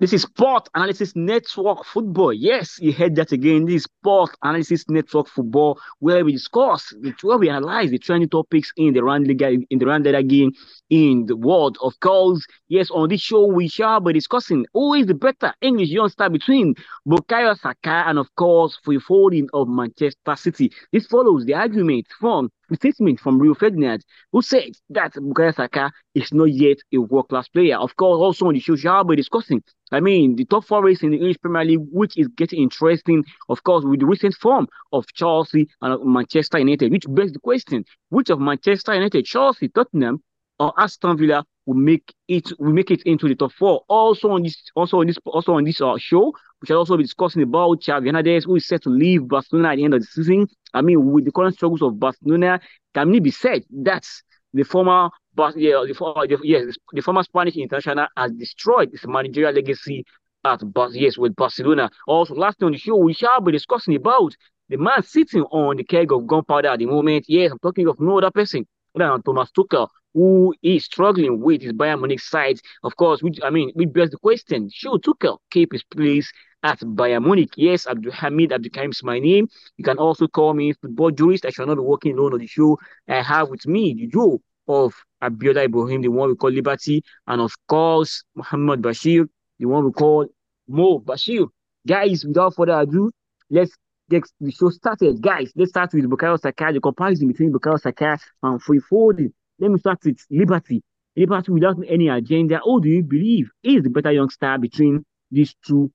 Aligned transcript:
This 0.00 0.12
is 0.12 0.22
Sport 0.22 0.68
Analysis 0.76 1.16
Network 1.16 1.84
Football. 1.84 2.32
Yes, 2.32 2.78
you 2.80 2.92
heard 2.92 3.16
that 3.16 3.32
again. 3.32 3.64
This 3.64 3.74
is 3.74 3.82
Sport 3.82 4.30
Analysis 4.44 4.84
Network 4.88 5.26
Football, 5.26 5.80
where 5.98 6.24
we 6.24 6.30
discuss, 6.30 6.94
where 7.22 7.36
we 7.36 7.48
analyze 7.48 7.90
the 7.90 7.98
trending 7.98 8.28
topics 8.28 8.72
in 8.76 8.94
the 8.94 9.02
round 9.02 9.26
Liga, 9.26 9.56
in 9.68 9.78
the 9.80 9.86
round 9.86 10.04
game 10.28 10.52
in 10.88 11.26
the 11.26 11.36
world 11.36 11.78
of 11.82 11.98
course. 11.98 12.46
Yes, 12.68 12.92
on 12.92 13.08
this 13.08 13.22
show 13.22 13.44
we 13.46 13.66
shall 13.66 13.98
be 13.98 14.12
discussing 14.12 14.66
who 14.72 14.94
is 14.94 15.06
the 15.06 15.14
better 15.14 15.52
English 15.60 15.88
youngster 15.88 16.30
between 16.30 16.76
Bukayo 17.04 17.58
Saka 17.58 18.04
and 18.06 18.20
of 18.20 18.32
course 18.36 18.78
Foden 18.86 19.48
of 19.52 19.66
Manchester 19.66 20.36
City. 20.36 20.70
This 20.92 21.08
follows 21.08 21.44
the 21.44 21.54
argument 21.54 22.06
from 22.20 22.50
statement 22.76 23.20
from 23.20 23.38
Rio 23.38 23.54
Ferdinand, 23.54 24.04
who 24.32 24.42
said 24.42 24.72
that 24.90 25.14
Bukayo 25.14 25.54
Saka 25.54 25.90
is 26.14 26.32
not 26.32 26.52
yet 26.52 26.78
a 26.92 26.98
world-class 26.98 27.48
player. 27.48 27.76
Of 27.76 27.96
course, 27.96 28.18
also 28.18 28.46
on 28.46 28.54
the 28.54 28.60
show, 28.60 28.76
shall 28.76 29.04
be 29.04 29.16
discussing, 29.16 29.62
I 29.92 30.00
mean, 30.00 30.36
the 30.36 30.44
top 30.44 30.64
four 30.64 30.84
race 30.84 31.02
in 31.02 31.10
the 31.10 31.16
English 31.16 31.40
Premier 31.40 31.64
League, 31.64 31.86
which 31.90 32.16
is 32.18 32.28
getting 32.28 32.62
interesting, 32.62 33.24
of 33.48 33.62
course, 33.64 33.84
with 33.84 34.00
the 34.00 34.06
recent 34.06 34.34
form 34.34 34.68
of 34.92 35.06
Chelsea 35.14 35.68
and 35.80 36.04
Manchester 36.04 36.58
United, 36.58 36.92
which 36.92 37.06
begs 37.08 37.32
the 37.32 37.40
question, 37.40 37.84
which 38.10 38.30
of 38.30 38.40
Manchester 38.40 38.94
United, 38.94 39.24
Chelsea, 39.24 39.68
Tottenham, 39.68 40.22
or 40.60 40.72
Aston 40.76 41.16
Villa 41.16 41.44
will 41.68 41.74
make 41.74 42.14
it 42.28 42.50
will 42.58 42.72
make 42.72 42.90
it 42.90 43.02
into 43.02 43.28
the 43.28 43.34
top 43.34 43.52
four. 43.52 43.84
Also 43.88 44.30
on 44.30 44.42
this, 44.42 44.56
also 44.74 45.00
on 45.00 45.06
this, 45.06 45.18
also 45.26 45.52
on 45.52 45.64
this 45.64 45.82
uh, 45.82 45.96
show, 45.98 46.32
we 46.62 46.66
shall 46.66 46.78
also 46.78 46.96
be 46.96 47.02
discussing 47.02 47.42
about 47.42 47.82
Xavi 47.82 48.06
Hernandez, 48.06 48.44
who 48.44 48.56
is 48.56 48.66
set 48.66 48.82
to 48.84 48.88
leave 48.88 49.28
Barcelona 49.28 49.72
at 49.72 49.76
the 49.76 49.84
end 49.84 49.92
of 49.92 50.00
the 50.00 50.06
season. 50.06 50.48
I 50.72 50.80
mean, 50.80 51.12
with 51.12 51.26
the 51.26 51.30
current 51.30 51.54
struggles 51.54 51.82
of 51.82 52.00
Barcelona, 52.00 52.58
can 52.94 53.14
it 53.14 53.22
be 53.22 53.30
said 53.30 53.64
that 53.82 54.06
the 54.54 54.62
former, 54.62 55.10
yeah, 55.56 55.84
the, 55.86 56.26
the, 56.28 56.38
yes, 56.42 56.74
the 56.90 57.02
former 57.02 57.22
Spanish 57.22 57.56
international 57.56 58.06
has 58.16 58.32
destroyed 58.32 58.90
his 58.90 59.06
managerial 59.06 59.52
legacy 59.52 60.06
at 60.46 60.62
yes 60.92 61.18
with 61.18 61.36
Barcelona. 61.36 61.90
Also, 62.06 62.34
lastly 62.34 62.64
on 62.64 62.72
the 62.72 62.78
show, 62.78 62.96
we 62.96 63.12
shall 63.12 63.42
be 63.42 63.52
discussing 63.52 63.94
about 63.94 64.34
the 64.70 64.78
man 64.78 65.02
sitting 65.02 65.42
on 65.42 65.76
the 65.76 65.84
keg 65.84 66.12
of 66.12 66.26
gunpowder 66.26 66.68
at 66.68 66.78
the 66.78 66.86
moment. 66.86 67.26
Yes, 67.28 67.52
I'm 67.52 67.58
talking 67.58 67.86
of 67.88 68.00
no 68.00 68.16
other 68.16 68.30
person 68.30 68.66
than 68.94 69.22
Thomas 69.22 69.50
Tuchel, 69.50 69.88
who 70.14 70.54
is 70.62 70.84
struggling 70.84 71.40
with 71.40 71.62
his 71.62 71.72
Bayern 71.72 72.00
Munich 72.00 72.20
side. 72.20 72.58
Of 72.82 72.96
course, 72.96 73.22
which 73.22 73.38
I 73.42 73.50
mean, 73.50 73.72
we 73.74 73.86
bears 73.86 74.10
the 74.10 74.18
question: 74.18 74.70
Should 74.72 75.02
Tuchel 75.02 75.38
keep 75.50 75.72
his 75.72 75.82
place 75.84 76.32
at 76.62 76.80
Bayern 76.80 77.24
Munich. 77.24 77.52
Yes, 77.56 77.86
Abdul 77.86 78.12
Hamid 78.12 78.52
Abdul 78.52 78.70
Karim 78.70 78.90
is 78.90 79.02
my 79.02 79.18
name. 79.18 79.48
You 79.76 79.84
can 79.84 79.98
also 79.98 80.26
call 80.26 80.54
me 80.54 80.72
football 80.72 81.10
jurist. 81.10 81.44
I 81.44 81.50
shall 81.50 81.66
not 81.66 81.76
be 81.76 81.82
working 81.82 82.18
alone 82.18 82.34
on 82.34 82.40
the 82.40 82.46
show. 82.46 82.78
I 83.08 83.22
have 83.22 83.48
with 83.48 83.66
me 83.66 83.94
the 83.94 84.06
duo 84.06 84.40
of 84.66 84.94
Abiola 85.22 85.64
Ibrahim, 85.64 86.02
the 86.02 86.08
one 86.08 86.28
we 86.28 86.36
call 86.36 86.50
Liberty, 86.50 87.02
and 87.26 87.40
of 87.40 87.52
course 87.68 88.22
Muhammad 88.34 88.82
Bashir, 88.82 89.26
the 89.58 89.66
one 89.66 89.84
we 89.84 89.92
call 89.92 90.26
Mo 90.68 91.00
Bashir. 91.00 91.48
Guys, 91.86 92.24
without 92.24 92.54
further 92.54 92.78
ado, 92.78 93.10
let's 93.50 93.72
get 94.08 94.24
the 94.40 94.50
show 94.50 94.70
started. 94.70 95.20
Guys, 95.20 95.52
let's 95.56 95.70
start 95.70 95.92
with 95.92 96.04
Bukayo 96.04 96.40
Saka, 96.40 96.72
the 96.72 96.80
comparison 96.80 97.28
between 97.28 97.52
Bukayo 97.52 97.80
Saka 97.80 98.18
and 98.42 98.62
Phil 98.62 98.80
Foden. 98.90 99.32
Let 99.58 99.70
me 99.70 99.78
start 99.78 99.98
with 100.04 100.24
Liberty. 100.30 100.82
Liberty 101.16 101.52
without 101.52 101.76
any 101.88 102.08
agenda. 102.08 102.60
Who 102.64 102.80
do 102.80 102.88
you 102.88 103.02
believe 103.02 103.50
is 103.62 103.82
the 103.82 103.90
better 103.90 104.12
youngster 104.12 104.56
between 104.58 105.04
these 105.30 105.54
two 105.66 105.90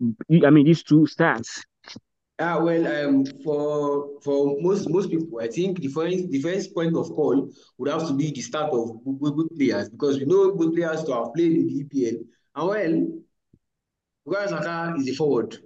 I 0.00 0.50
mean, 0.50 0.66
these 0.66 0.82
two 0.82 1.06
stars. 1.06 1.64
Ah, 2.38 2.62
well, 2.62 2.86
um, 2.86 3.24
for 3.42 4.20
for 4.22 4.60
most 4.60 4.90
most 4.90 5.10
people, 5.10 5.40
I 5.40 5.48
think 5.48 5.80
the 5.80 5.88
first 5.88 6.28
the 6.28 6.40
first 6.42 6.74
point 6.74 6.94
of 6.94 7.08
call 7.08 7.50
would 7.78 7.90
have 7.90 8.06
to 8.08 8.12
be 8.12 8.30
the 8.30 8.42
start 8.42 8.72
of 8.74 9.02
good, 9.20 9.34
good 9.36 9.48
players 9.56 9.88
because 9.88 10.18
we 10.18 10.26
know 10.26 10.52
good 10.52 10.74
players 10.74 11.02
to 11.04 11.14
have 11.14 11.32
played 11.34 11.52
in 11.52 11.66
the 11.66 11.84
EPL. 11.84 12.18
And 12.56 13.22
well, 14.26 14.36
Bukayo 14.36 14.48
Saka 14.50 14.94
is 14.98 15.08
a 15.08 15.14
forward. 15.14 15.56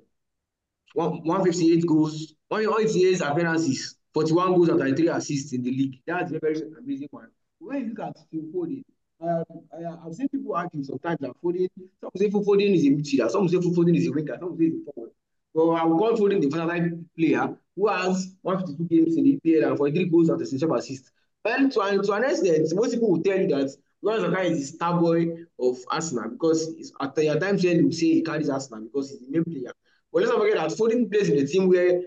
One, 0.94 1.22
158 1.22 1.86
goals, 1.86 2.34
188 2.48 3.20
appearances, 3.20 3.96
41 4.12 4.54
goals 4.54 4.68
and 4.68 4.80
33 4.80 5.08
assists 5.08 5.52
in 5.52 5.62
the 5.62 5.70
league. 5.70 6.00
That's 6.06 6.32
a 6.32 6.38
very 6.38 6.60
amazing 6.78 7.08
one. 7.10 7.28
When 7.58 7.80
you 7.80 7.88
look 7.90 8.00
at 8.00 8.16
Phil 8.30 8.42
Foden, 8.52 8.82
um, 9.22 9.44
I, 9.72 10.04
have 10.04 10.14
seen 10.14 10.28
people 10.28 10.54
argue 10.54 10.82
sometimes 10.82 11.18
that 11.20 11.32
Foden, 11.42 11.68
some 12.00 12.10
say 12.16 12.30
Foden 12.30 12.74
is 12.74 12.84
a 12.86 12.90
midfielder, 12.90 13.30
some 13.30 13.48
say 13.48 13.58
Foden 13.58 13.96
is 13.96 14.08
a 14.08 14.12
winger, 14.12 14.36
some 14.40 14.56
say 14.56 14.64
he's 14.64 14.80
a 14.88 14.92
forward. 14.92 15.10
So 15.54 15.72
I 15.72 15.84
will 15.84 15.98
call 15.98 16.12
Foden 16.16 16.40
the 16.40 16.48
versatile 16.48 16.98
player 17.16 17.56
who 17.76 17.88
has 17.88 18.34
152 18.42 18.84
games 18.88 19.16
in 19.16 19.24
the 19.24 19.40
EPL 19.44 19.68
and 19.68 19.78
43 19.78 20.08
goals 20.08 20.28
and 20.28 20.38
67 20.40 20.76
assists. 20.76 21.12
Well, 21.44 21.70
to, 21.70 22.02
to 22.02 22.12
an 22.12 22.24
extent, 22.24 22.68
most 22.74 22.92
people 22.92 23.10
will 23.10 23.22
tell 23.22 23.38
you 23.38 23.48
that 23.48 23.74
Bukayo 24.02 24.20
Saka 24.22 24.40
is 24.42 24.58
the 24.58 24.76
star 24.76 25.00
boy 25.00 25.36
of 25.58 25.78
Arsenal 25.90 26.30
because 26.30 26.92
at, 27.00 27.18
at 27.18 27.40
times 27.40 27.64
when 27.64 27.84
you 27.84 27.92
say 27.92 28.06
he 28.06 28.22
carries 28.22 28.48
Arsenal 28.48 28.84
because 28.84 29.10
he's 29.10 29.20
the 29.20 29.30
main 29.30 29.44
player. 29.44 29.72
But 30.12 30.22
let's 30.22 30.32
not 30.32 30.40
forget 30.40 30.56
that 30.56 30.76
Foden 30.76 31.10
plays 31.10 31.28
in 31.28 31.38
a 31.38 31.46
team 31.46 31.68
where 31.68 32.02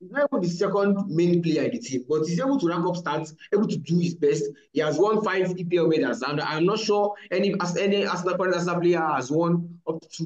he's 0.00 0.10
not 0.10 0.28
even 0.32 0.42
the 0.42 0.48
second 0.48 1.08
main 1.08 1.42
player 1.42 1.64
in 1.64 1.72
the 1.72 1.78
team, 1.78 2.04
but 2.08 2.24
he's 2.24 2.40
able 2.40 2.58
to 2.58 2.68
rank 2.68 2.86
up 2.86 2.96
stats, 2.96 3.34
able 3.52 3.66
to 3.68 3.76
do 3.76 3.98
his 3.98 4.14
best. 4.14 4.44
He 4.72 4.80
has 4.80 4.98
won 4.98 5.22
five 5.22 5.48
EPL 5.48 5.88
medals, 5.88 6.22
and 6.22 6.40
I'm 6.40 6.64
not 6.64 6.78
sure 6.78 7.14
any 7.30 7.54
as 7.60 7.76
any 7.76 8.06
Arsenal 8.06 8.36
player 8.36 8.98
has 8.98 9.30
won 9.30 9.78
up 9.86 10.00
to 10.00 10.08
two. 10.08 10.24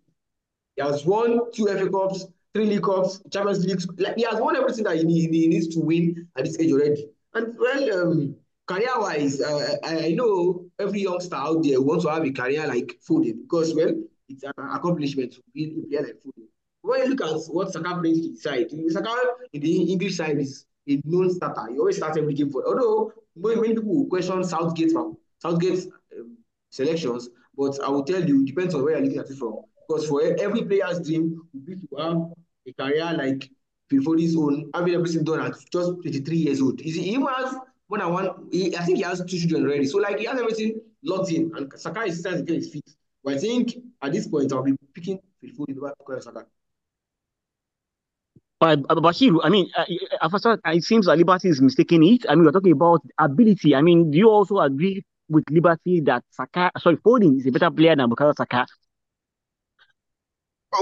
He 0.76 0.82
has 0.82 1.04
won 1.04 1.52
two 1.52 1.66
FA 1.66 1.88
Cups, 1.88 2.26
three 2.52 2.66
League 2.66 2.82
Cups, 2.82 3.20
Champions 3.32 3.64
League. 3.64 4.00
Like, 4.00 4.16
he 4.16 4.22
has 4.22 4.40
won 4.40 4.56
everything 4.56 4.84
that 4.84 4.96
he, 4.96 5.02
he 5.04 5.48
needs 5.48 5.68
to 5.74 5.80
win 5.80 6.28
at 6.36 6.44
this 6.44 6.58
age 6.58 6.72
already. 6.72 7.08
And 7.34 7.56
well, 7.58 8.02
um, 8.02 8.36
career-wise, 8.66 9.40
uh, 9.40 9.76
I, 9.84 10.06
I 10.06 10.10
know 10.12 10.66
every 10.78 11.02
youngster 11.02 11.36
out 11.36 11.62
there 11.62 11.80
wants 11.80 12.04
to 12.04 12.10
have 12.10 12.24
a 12.24 12.32
career 12.32 12.66
like 12.66 12.98
Foden 13.08 13.42
because, 13.42 13.74
well, 13.74 13.94
it's 14.34 14.44
an 14.44 14.52
accomplishment 14.58 15.32
to 15.32 15.42
be 15.54 15.64
a 15.64 15.86
player 15.88 16.02
like 16.02 16.20
Foden 16.22 16.48
when 16.84 17.00
you 17.00 17.08
look 17.14 17.22
at 17.22 17.34
what 17.48 17.72
Saka 17.72 17.96
brings 17.96 18.20
to 18.20 18.32
the 18.32 18.36
side, 18.36 18.70
Saka 18.90 19.14
in 19.54 19.60
the 19.62 19.92
English 19.92 20.16
side 20.16 20.38
is 20.38 20.66
a 20.88 21.00
known 21.04 21.30
starter. 21.30 21.72
He 21.72 21.78
always 21.78 21.96
starts 21.96 22.18
every 22.18 22.34
game 22.34 22.50
for. 22.50 22.66
Although 22.66 23.12
many 23.34 23.74
people 23.74 24.06
question 24.06 24.44
Southgate 24.44 24.92
Southgate's 25.38 25.86
um, 26.14 26.36
selections, 26.70 27.30
but 27.56 27.82
I 27.82 27.88
will 27.88 28.04
tell 28.04 28.22
you, 28.22 28.44
depends 28.44 28.74
on 28.74 28.84
where 28.84 28.96
you're 28.96 29.04
looking 29.04 29.18
at 29.18 29.30
it 29.30 29.38
from. 29.38 29.62
Because 29.88 30.06
for 30.06 30.22
every 30.38 30.62
player's 30.64 31.00
dream 31.00 31.40
would 31.54 31.64
be 31.64 31.76
to 31.76 31.96
have 31.96 32.16
a 32.66 32.72
career 32.82 33.12
like 33.16 33.50
Phil 33.88 34.02
Foden's 34.02 34.36
own, 34.36 34.70
having 34.74 34.94
everything 34.94 35.24
done 35.24 35.40
at 35.40 35.54
just 35.72 36.02
23 36.02 36.36
years 36.36 36.60
old. 36.60 36.80
He 36.80 36.90
even 36.90 37.26
has 37.26 37.54
more 37.88 37.98
than 37.98 38.12
one. 38.12 38.28
I 38.28 38.84
think 38.84 38.98
he 38.98 39.02
has 39.04 39.20
two 39.24 39.38
children 39.38 39.64
already. 39.64 39.86
So 39.86 39.98
like 39.98 40.18
he 40.18 40.26
has 40.26 40.38
everything 40.38 40.80
locked 41.02 41.30
in, 41.30 41.50
and 41.56 41.72
Saka 41.76 42.02
is 42.02 42.20
starting 42.20 42.44
to 42.44 42.52
get 42.52 42.62
his 42.62 42.70
feet. 42.70 42.94
But 43.24 43.34
I 43.34 43.38
think 43.38 43.74
at 44.02 44.12
this 44.12 44.28
point 44.28 44.52
I'll 44.52 44.62
be 44.62 44.76
picking 44.94 45.18
Phil 45.40 45.50
Foden 45.50 45.92
over 45.98 46.20
Saka. 46.20 46.46
Uh, 48.60 48.76
Bashir, 48.76 49.38
I 49.42 49.48
mean, 49.50 49.68
uh, 49.76 49.84
uh, 50.22 50.58
it 50.66 50.84
seems 50.84 51.06
that 51.06 51.18
Liberty 51.18 51.48
is 51.48 51.60
mistaking 51.60 52.02
it. 52.04 52.24
I 52.28 52.34
mean, 52.34 52.44
we're 52.44 52.52
talking 52.52 52.72
about 52.72 53.02
ability. 53.18 53.74
I 53.74 53.82
mean, 53.82 54.10
do 54.10 54.18
you 54.18 54.30
also 54.30 54.58
agree 54.58 55.04
with 55.28 55.44
Liberty 55.50 56.00
that 56.02 56.22
Saka, 56.30 56.70
sorry, 56.78 56.96
Foden 56.96 57.38
is 57.38 57.46
a 57.46 57.52
better 57.52 57.70
player 57.70 57.96
than 57.96 58.08
Bukayo 58.08 58.34
Saka? 58.36 58.66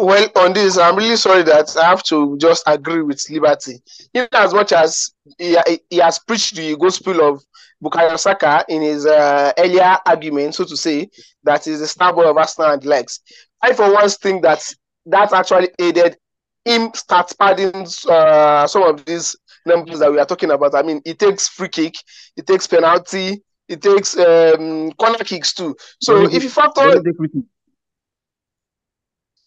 Well, 0.00 0.28
on 0.36 0.53
this, 0.53 0.78
I'm 0.78 0.97
really 0.97 1.16
sorry 1.16 1.42
that 1.42 1.76
I 1.76 1.91
have 1.91 2.03
to 2.04 2.36
just 2.38 2.62
agree 2.66 3.03
with 3.03 3.24
Liberty. 3.30 3.82
In 4.14 4.28
as 4.32 4.54
much 4.54 4.72
as 4.72 5.12
he, 5.38 5.56
he 5.91 5.98
has 5.98 6.19
preached 6.19 6.56
the 6.56 6.76
gospel 6.76 7.20
of 7.20 7.42
Bukayo 7.82 8.19
Saka 8.19 8.65
in 8.69 8.82
his 8.82 9.06
uh, 9.06 9.53
earlier 9.59 9.98
argument, 10.06 10.54
so 10.54 10.65
to 10.65 10.76
say, 10.76 11.09
that 11.43 11.66
is 11.66 11.81
the 11.81 11.87
star 11.87 12.12
boy 12.12 12.28
of 12.28 12.37
Arsenal 12.37 12.72
and 12.72 12.84
legs. 12.84 13.20
I, 13.60 13.72
for 13.72 13.93
once, 13.93 14.16
think 14.16 14.43
that 14.43 14.62
that 15.06 15.32
actually 15.32 15.70
aided 15.78 16.16
him 16.65 16.92
start 16.94 17.32
padding 17.38 17.87
uh, 18.09 18.66
some 18.66 18.82
of 18.84 19.04
these 19.04 19.37
numbers 19.66 19.98
that 19.98 20.12
we 20.12 20.19
are 20.19 20.26
talking 20.26 20.50
about. 20.50 20.75
I 20.75 20.82
mean, 20.82 21.00
it 21.04 21.19
takes 21.19 21.48
free 21.48 21.69
kick, 21.69 21.94
it 22.37 22.47
takes 22.47 22.66
penalty, 22.66 23.42
it 23.69 23.82
takes 23.82 24.16
um, 24.16 24.92
corner 24.92 25.25
kicks 25.25 25.53
too. 25.53 25.75
So 26.00 26.25
if 26.25 26.42
you 26.42 26.50
factor, 26.50 27.03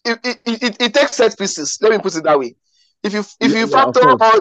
it, 0.04 0.18
it, 0.24 0.38
it, 0.44 0.76
it, 0.80 0.94
takes 0.94 1.16
set 1.16 1.36
pieces. 1.38 1.78
Let 1.80 1.92
me 1.92 1.98
put 1.98 2.16
it 2.16 2.24
that 2.24 2.38
way. 2.38 2.54
If 3.02 3.12
you 3.12 3.24
if 3.40 3.54
you 3.54 3.66
factor 3.66 4.08
all, 4.08 4.40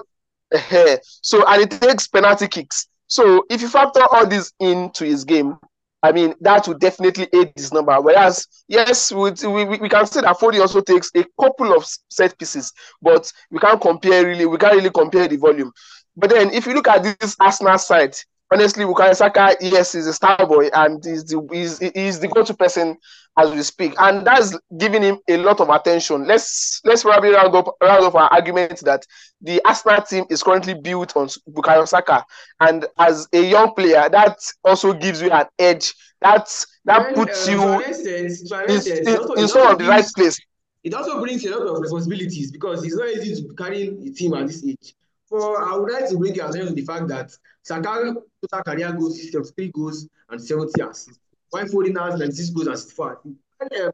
uh, 0.54 0.98
so 1.22 1.46
and 1.48 1.62
it 1.62 1.82
takes 1.82 2.08
penalty 2.08 2.48
kicks. 2.48 2.88
So 3.08 3.46
if 3.50 3.62
you 3.62 3.70
factor 3.70 4.02
all 4.12 4.28
this 4.28 4.52
into 4.60 5.06
his 5.06 5.24
game, 5.24 5.58
I 6.06 6.12
mean, 6.12 6.36
that 6.42 6.68
would 6.68 6.80
definitely 6.80 7.28
aid 7.34 7.54
this 7.56 7.74
number. 7.74 8.00
Whereas, 8.00 8.48
yes, 8.68 9.12
we, 9.12 9.32
we, 9.48 9.66
we 9.66 9.90
can 9.90 10.06
say 10.06 10.22
that 10.22 10.40
Foley 10.40 10.60
also 10.60 10.82
takes 10.82 11.10
a 11.16 11.26
couple 11.42 11.76
of 11.76 11.84
set 12.12 12.38
pieces, 12.38 12.72
but 13.02 13.32
we 13.50 13.60
can't 13.60 13.82
compare 13.82 14.24
really, 14.24 14.46
we 14.46 14.58
can't 14.58 14.76
really 14.76 14.92
compare 14.92 15.28
the 15.28 15.38
volume. 15.38 15.72
But 16.16 16.30
then, 16.30 16.52
if 16.52 16.68
you 16.68 16.74
look 16.76 16.88
at 16.88 17.18
this 17.20 17.36
Arsenal 17.40 17.80
side, 17.80 18.16
honestly, 18.54 18.86
Bukayo 18.86 19.16
Saka, 19.16 19.56
yes, 19.60 19.96
is 19.96 20.06
a 20.06 20.14
star 20.14 20.46
boy 20.46 20.70
and 20.74 21.04
is 21.08 21.26
the, 21.26 21.42
is, 21.52 21.82
is 21.82 22.20
the 22.20 22.28
go-to 22.28 22.54
person 22.54 22.98
as 23.38 23.52
we 23.52 23.62
speak, 23.64 23.94
and 24.00 24.26
that's 24.26 24.58
giving 24.78 25.04
him 25.04 25.20
a 25.30 25.38
lot 25.38 25.60
of 25.60 25.70
attention. 25.70 26.26
Let's 26.26 26.82
let's 26.86 27.04
probably 27.04 27.32
round 27.32 27.56
up 27.56 27.76
round 27.82 28.06
up 28.06 28.16
our 28.16 28.30
argument 28.34 28.80
that 28.86 29.06
the 29.42 29.62
Arsenal 29.66 30.02
team 30.02 30.26
is 30.30 30.42
currently 30.44 30.74
built 30.74 31.16
on 31.18 31.28
Bukayo 31.50 31.88
Saka, 31.88 32.26
and 32.60 32.86
as 32.98 33.28
a 33.34 33.42
young 33.42 33.74
player, 33.74 34.08
that 34.10 34.38
also 34.64 34.94
gives 34.94 35.22
you 35.22 35.32
an 35.32 35.46
edge 35.60 35.94
That 36.22 36.48
that 36.86 37.14
puts 37.14 37.48
uh, 37.48 37.52
you 37.52 37.84
instance, 37.84 38.52
in, 38.52 39.08
in, 39.08 39.40
in 39.40 39.48
sort 39.48 39.72
of 39.74 39.80
the 39.80 39.86
right 39.86 40.06
place. 40.16 40.40
It 40.84 40.94
also 40.94 41.20
brings 41.20 41.46
a 41.46 41.52
lot 41.52 41.68
of 41.68 41.82
responsibilities 41.82 42.52
because 42.52 42.84
it's 42.84 42.96
not 42.96 43.10
easy 43.10 43.44
to 43.44 43.54
carry 43.54 43.88
a 43.88 44.12
team 44.12 44.34
at 44.34 44.48
this 44.48 44.66
age. 44.66 44.96
For 45.28 45.64
I 45.68 45.76
would 45.76 45.92
like 45.92 46.10
to 46.10 46.18
bring 46.18 46.36
your 46.36 46.48
attention 46.48 46.70
to 46.70 46.74
the 46.74 46.86
fact 46.86 47.08
that 47.10 47.32
Saka 47.64 48.16
total 48.42 48.64
career 48.64 48.92
goals 48.94 49.20
system 49.20 49.44
three 49.44 49.72
goals 49.72 50.08
and 50.30 50.42
70 50.42 50.72
assists. 50.82 51.20
While 51.56 51.68
Foden 51.68 51.98
has 51.98 52.20
96 52.20 52.50
goals 52.50 52.68
and 52.68 52.78
64 52.78 53.22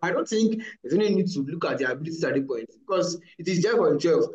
I 0.01 0.11
don't 0.11 0.27
think 0.27 0.63
there's 0.81 0.95
any 0.95 1.13
need 1.13 1.27
to 1.33 1.41
look 1.41 1.63
at 1.65 1.77
the 1.77 1.91
abilities 1.91 2.23
at 2.23 2.33
the 2.33 2.41
point 2.41 2.67
because 2.79 3.21
it 3.37 3.47
is 3.47 3.61
there 3.61 3.75
for 3.75 3.91
himself. 3.91 4.25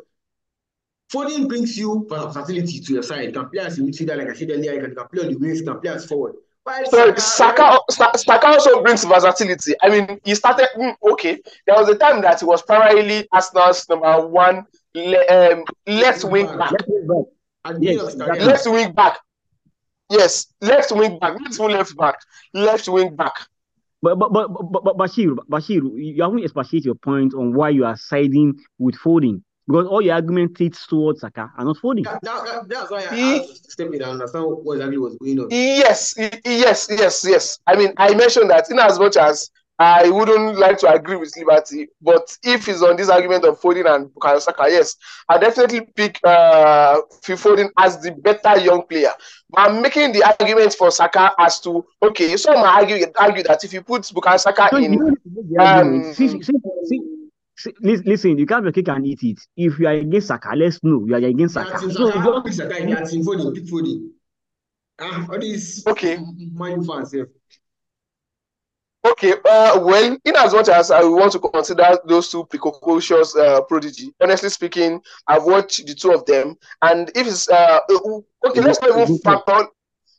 Foden 1.11 1.45
brings 1.49 1.77
you 1.77 2.07
versatility 2.09 2.79
to 2.79 2.93
your 2.93 3.03
side. 3.03 3.25
You 3.25 3.31
can 3.33 3.49
play 3.49 3.59
as 3.63 3.77
a 3.79 3.81
midfielder, 3.81 4.17
like 4.17 4.29
I 4.29 4.33
said 4.33 4.49
earlier, 4.51 4.75
you 4.75 4.79
can, 4.79 4.89
you 4.91 4.95
can 4.95 5.07
play 5.09 5.23
on 5.23 5.33
the 5.33 5.35
wings, 5.37 5.59
you 5.59 5.65
can 5.65 5.79
play 5.81 5.91
as 5.91 6.05
forward. 6.05 6.35
So 6.89 7.13
Saka, 7.15 7.79
Saka 7.89 8.47
also 8.47 8.81
brings 8.81 9.03
versatility. 9.03 9.73
I 9.81 9.89
mean, 9.89 10.21
he 10.23 10.33
started 10.33 10.69
mm, 10.77 10.95
okay. 11.11 11.41
There 11.65 11.75
was 11.75 11.89
a 11.89 11.95
time 11.95 12.21
that 12.21 12.39
he 12.39 12.45
was 12.45 12.61
primarily 12.61 13.27
Arsenal's 13.33 13.87
number 13.89 14.25
one 14.25 14.65
um, 15.29 15.63
left 15.85 16.23
wing 16.23 16.47
back. 16.57 16.71
Yes, 17.81 18.15
left 18.15 18.67
wing 18.67 18.93
back. 18.93 19.19
Yes, 20.09 20.47
left 20.61 20.91
wing 20.91 21.19
back. 21.19 21.39
left 21.39 21.53
even 21.53 21.71
left 21.71 21.97
back. 21.97 22.15
Left 22.53 22.87
wing 22.87 23.15
back. 23.15 23.33
But 24.01 24.17
but 24.19 24.31
but 24.31 24.47
but, 24.71 24.83
but 24.83 24.97
Bashir, 24.97 25.35
Bashir, 25.49 25.81
you 25.95 26.21
haven't 26.21 26.43
expatiated 26.43 26.85
your 26.85 26.95
point 26.95 27.33
on 27.33 27.53
why 27.53 27.69
you 27.69 27.83
are 27.83 27.97
siding 27.97 28.59
with 28.77 28.95
Foden 28.95 29.41
because 29.67 29.85
all 29.87 30.01
your 30.01 30.15
argument 30.15 30.59
leads 30.59 30.85
towards 30.87 31.21
Saka 31.21 31.51
and 31.57 31.67
not 31.67 31.77
Foden. 31.77 32.03
That, 32.03 32.21
that, 32.21 32.69
that's 32.69 32.91
why 32.91 33.05
I 33.09 33.15
he, 33.15 33.39
asked 33.39 33.71
step 33.71 33.87
in 33.87 33.95
and 33.95 34.03
understand 34.03 34.45
what 34.45 34.75
exactly 34.75 34.97
was 34.97 35.15
going 35.17 35.39
on. 35.39 35.47
Yes, 35.51 36.13
yes, 36.17 36.87
yes, 36.89 37.25
yes. 37.27 37.59
I 37.67 37.75
mean, 37.75 37.93
I 37.97 38.13
mentioned 38.13 38.49
that 38.49 38.69
in 38.71 38.79
as 38.79 38.97
much 38.97 39.17
as 39.17 39.49
I 39.79 40.09
wouldn't 40.09 40.57
like 40.57 40.79
to 40.79 40.91
agree 40.91 41.17
with 41.17 41.35
Liberty, 41.37 41.87
but 42.01 42.35
if 42.43 42.67
it's 42.67 42.81
on 42.81 42.95
this 42.95 43.09
argument 43.09 43.45
of 43.45 43.61
Foden 43.61 43.93
and 43.93 44.07
Bukayo 44.09 44.41
Saka, 44.41 44.65
yes, 44.69 44.95
I 45.29 45.37
definitely 45.37 45.81
pick 45.81 46.19
uh, 46.23 47.01
Phil 47.21 47.37
Foden 47.37 47.69
as 47.77 48.01
the 48.01 48.11
better 48.11 48.59
young 48.59 48.87
player. 48.87 49.11
But 49.51 49.69
I'm 49.69 49.81
making 49.83 50.13
the 50.13 50.23
argument 50.23 50.73
for 50.73 50.89
Saka 50.89 51.33
as 51.37 51.59
to 51.61 51.85
okay, 52.01 52.35
some 52.37 52.55
might 52.55 52.81
argue 52.81 53.05
argue 53.19 53.43
that 53.43 53.63
if 53.63 53.71
you 53.71 53.83
put 53.83 54.01
Bukayo 54.03 54.39
Saka 54.39 54.69
so 54.71 54.77
in, 54.77 54.99
um, 55.59 56.11
see, 56.13 56.41
see, 56.41 56.53
see, 57.55 57.71
listen, 57.81 58.37
you 58.37 58.47
can't 58.47 58.73
be 58.73 58.83
and 58.87 59.05
eat 59.05 59.21
it. 59.21 59.39
If 59.55 59.77
you 59.77 59.87
are 59.87 59.93
against 59.93 60.27
Saka, 60.27 60.55
let's 60.55 60.83
know 60.83 61.05
you 61.05 61.13
are 61.13 61.17
against 61.17 61.53
Saka. 61.53 61.85
Yeah, 61.85 61.91
so 61.91 62.09
Saka, 62.09 62.41
pick 62.41 62.53
Saka, 62.53 62.79
yeah, 62.81 63.01
Foden, 63.01 63.53
pick 63.53 63.65
Foden. 63.65 64.09
Ah, 64.99 65.27
all 65.29 65.39
these 65.39 65.85
okay, 65.85 66.17
mind 66.53 66.87
fans, 66.87 67.13
yeah. 67.13 67.25
Okay, 69.11 69.33
uh, 69.45 69.79
well, 69.83 70.17
in 70.25 70.35
as 70.35 70.53
much 70.53 70.69
as 70.69 70.91
I 70.91 71.03
want 71.03 71.31
to 71.33 71.39
consider 71.39 71.97
those 72.05 72.29
two 72.29 72.45
precocious 72.45 73.35
uh, 73.35 73.61
prodigy, 73.61 74.11
honestly 74.21 74.49
speaking, 74.49 75.01
I've 75.27 75.45
watched 75.45 75.85
the 75.85 75.93
two 75.93 76.11
of 76.11 76.25
them, 76.25 76.55
and 76.81 77.09
if 77.15 77.27
it's 77.27 77.47
uh, 77.49 77.79
okay, 77.89 78.59
let's 78.59 78.81
not 78.81 78.99
even 78.99 79.17
factor, 79.19 79.67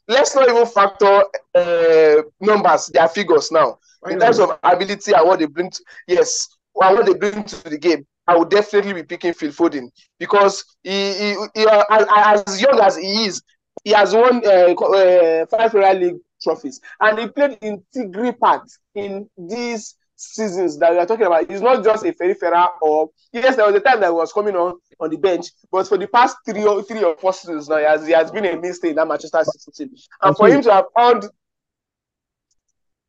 let's 0.06 0.34
not 0.34 0.48
even 0.48 0.66
factor 0.66 1.24
uh, 1.54 2.22
numbers, 2.40 2.86
their 2.86 3.08
figures 3.08 3.52
now 3.52 3.78
in 4.08 4.18
terms 4.18 4.38
of 4.38 4.58
ability 4.62 5.12
and 5.12 5.26
what 5.26 5.38
they 5.40 5.46
bring. 5.46 5.70
To, 5.70 5.82
yes, 6.06 6.48
and 6.80 6.96
what 6.96 7.06
they 7.06 7.14
bring 7.14 7.44
to 7.44 7.68
the 7.68 7.78
game. 7.78 8.06
I 8.26 8.36
would 8.36 8.50
definitely 8.50 8.92
be 8.92 9.02
picking 9.02 9.32
Phil 9.32 9.50
Foden 9.50 9.88
because 10.18 10.64
he, 10.82 11.12
he, 11.14 11.36
he 11.54 11.66
uh, 11.66 11.84
as, 11.90 12.44
as 12.46 12.60
young 12.62 12.78
as 12.80 12.96
he 12.96 13.24
is, 13.24 13.42
he 13.84 13.90
has 13.90 14.14
won 14.14 14.42
uh, 14.46 14.74
uh, 14.74 15.46
five 15.46 15.70
Premier 15.70 15.94
League 15.94 16.20
trophies. 16.48 16.80
And 17.00 17.18
he 17.18 17.28
played 17.28 17.58
integral 17.60 18.32
part 18.32 18.68
in 18.94 19.28
these 19.36 19.94
seasons 20.16 20.78
that 20.78 20.92
we 20.92 20.98
are 20.98 21.06
talking 21.06 21.26
about. 21.26 21.50
He's 21.50 21.60
not 21.60 21.84
just 21.84 22.04
a 22.04 22.12
peripheral 22.12 22.68
or 22.82 23.10
yes, 23.32 23.56
there 23.56 23.66
was 23.66 23.74
a 23.74 23.80
time 23.80 24.00
that 24.00 24.08
he 24.08 24.12
was 24.12 24.32
coming 24.32 24.56
on 24.56 24.78
on 25.00 25.10
the 25.10 25.16
bench, 25.16 25.46
but 25.70 25.86
for 25.86 25.96
the 25.96 26.08
past 26.08 26.36
three 26.44 26.64
or 26.64 26.82
three 26.82 27.04
or 27.04 27.16
four 27.16 27.32
seasons 27.32 27.68
now, 27.68 27.78
he 27.78 27.84
has, 27.84 28.06
he 28.06 28.12
has 28.12 28.30
been 28.30 28.44
a 28.44 28.60
mainstay 28.60 28.90
in 28.90 28.96
that 28.96 29.06
Manchester 29.06 29.44
City 29.44 29.90
team. 29.90 29.96
And 30.22 30.36
for 30.36 30.48
him 30.48 30.62
to 30.62 30.72
have 30.72 30.86
earned 30.98 31.26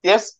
yes. 0.03 0.37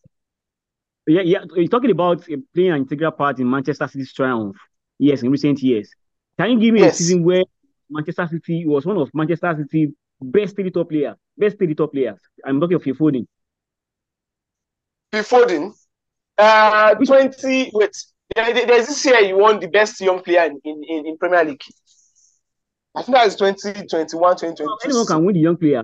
Yeah, 1.07 1.21
yeah. 1.21 1.39
You're 1.55 1.67
talking 1.67 1.89
about 1.91 2.23
playing 2.53 2.71
an 2.71 2.77
integral 2.77 3.11
part 3.11 3.39
in 3.39 3.49
Manchester 3.49 3.87
City's 3.87 4.13
triumph. 4.13 4.57
Yes, 4.99 5.23
in 5.23 5.31
recent 5.31 5.59
years. 5.63 5.89
Can 6.37 6.51
you 6.51 6.59
give 6.59 6.73
me 6.73 6.81
yes. 6.81 6.99
a 6.99 7.03
season 7.03 7.23
where 7.23 7.43
Manchester 7.89 8.27
City 8.27 8.67
was 8.67 8.85
one 8.85 8.97
of 8.97 9.09
Manchester 9.13 9.55
City 9.57 9.93
best 10.21 10.55
three 10.55 10.71
top 10.71 10.89
players? 10.89 11.15
Best 11.37 11.57
three 11.57 11.73
top 11.75 11.91
players. 11.91 12.17
I'm 12.45 12.59
talking 12.59 12.75
of 12.75 12.83
Foden. 12.83 13.25
Foden. 15.13 15.73
Uh, 16.37 16.95
20. 16.95 17.71
Wait, 17.73 17.97
there's 18.35 18.87
this 18.87 19.05
year 19.05 19.19
you 19.19 19.37
won 19.37 19.59
the 19.59 19.67
best 19.67 19.99
young 20.01 20.21
player 20.21 20.45
in, 20.45 20.59
in, 20.63 21.07
in 21.07 21.17
Premier 21.17 21.43
League. 21.43 21.61
I 22.95 23.03
think 23.03 23.15
that 23.15 23.27
is 23.27 23.35
2021, 23.35 24.35
2022. 24.35 24.77
anyone 24.85 25.05
can 25.05 25.25
win 25.25 25.33
the 25.33 25.41
young 25.41 25.57
player. 25.57 25.83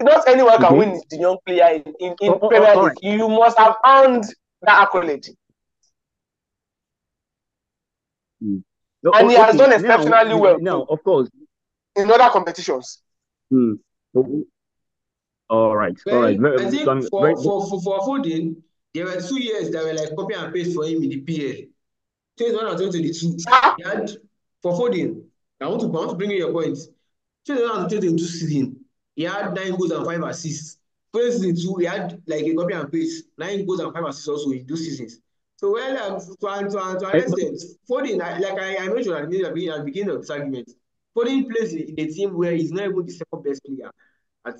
Not 0.00 0.26
anyone 0.26 0.58
can 0.58 0.76
win 0.76 1.00
the 1.10 1.16
young 1.16 1.38
player 1.46 1.74
in, 1.74 1.94
in, 2.00 2.14
in 2.20 2.30
oh, 2.30 2.38
oh, 2.42 2.48
Premier 2.48 2.72
oh, 2.74 2.82
League. 2.82 2.98
Right. 3.02 3.18
You 3.18 3.28
must 3.28 3.58
have 3.58 3.76
earned 3.86 4.24
that 4.62 4.82
accolade. 4.82 5.26
Mm. 8.42 8.62
No, 9.04 9.10
and 9.12 9.30
he 9.30 9.36
okay. 9.36 9.44
has 9.44 9.56
done 9.56 9.72
exceptionally 9.72 10.30
now, 10.30 10.38
well. 10.38 10.60
Now, 10.60 10.82
of 10.82 11.02
course, 11.02 11.28
in 11.96 12.10
other 12.10 12.30
competitions. 12.30 13.02
Hmm. 13.50 13.74
All 14.14 15.76
right, 15.76 15.96
all 16.10 16.22
right. 16.22 16.38
I 16.60 16.70
think 16.70 16.84
for, 17.10 17.36
for, 17.36 17.68
for, 17.68 17.82
for 17.82 18.00
Foden, 18.00 18.56
there 18.94 19.04
were 19.04 19.20
two 19.20 19.42
years 19.42 19.70
that 19.70 19.84
were 19.84 19.92
like 19.92 20.16
copy 20.16 20.34
and 20.34 20.52
paste 20.52 20.74
for 20.74 20.84
him 20.84 21.02
in 21.02 21.10
the 21.10 21.20
PL. 21.20 21.68
21 22.38 22.66
and 22.68 22.78
2022. 22.78 23.44
Ah. 23.48 23.74
He 23.76 23.84
had, 23.84 24.10
for 24.62 24.72
Foden, 24.72 25.22
I 25.60 25.66
want 25.66 25.80
to, 25.82 25.86
I 25.86 25.90
want 25.90 26.10
to 26.10 26.16
bring 26.16 26.30
in 26.30 26.38
your 26.38 26.52
points. 26.52 26.88
21 27.46 27.80
and 27.80 27.90
2022 27.90 28.24
season, 28.24 28.84
he 29.14 29.24
had 29.24 29.54
nine 29.54 29.72
goals 29.72 29.90
and 29.90 30.06
five 30.06 30.22
assists. 30.22 30.78
2022, 31.14 31.76
he 31.76 31.84
had 31.84 32.22
like 32.26 32.44
a 32.44 32.54
copy 32.54 32.74
and 32.74 32.92
paste, 32.92 33.24
nine 33.36 33.66
goals 33.66 33.80
and 33.80 33.92
five 33.92 34.04
assists 34.04 34.28
also 34.28 34.50
in 34.50 34.66
two 34.66 34.76
seasons. 34.76 35.18
So, 35.56 35.72
well, 35.72 36.14
um, 36.14 36.20
to, 36.20 36.26
to, 36.26 36.70
to, 36.70 36.98
to 36.98 37.08
an 37.08 37.16
extent, 37.16 37.62
Foden, 37.88 38.18
like 38.18 38.58
I, 38.58 38.76
I 38.78 38.88
mentioned 38.88 39.14
at 39.14 39.30
the 39.30 39.82
beginning 39.84 40.14
of 40.14 40.22
this 40.22 40.30
argument, 40.30 40.70
Foden 41.16 41.50
plays 41.50 41.74
in 41.74 41.94
a 41.98 42.06
team 42.06 42.36
where 42.36 42.52
he's 42.52 42.72
not 42.72 42.84
even 42.84 43.06
the 43.06 43.12
second 43.12 43.44
best 43.44 43.62
player. 43.64 43.90
At, 44.46 44.56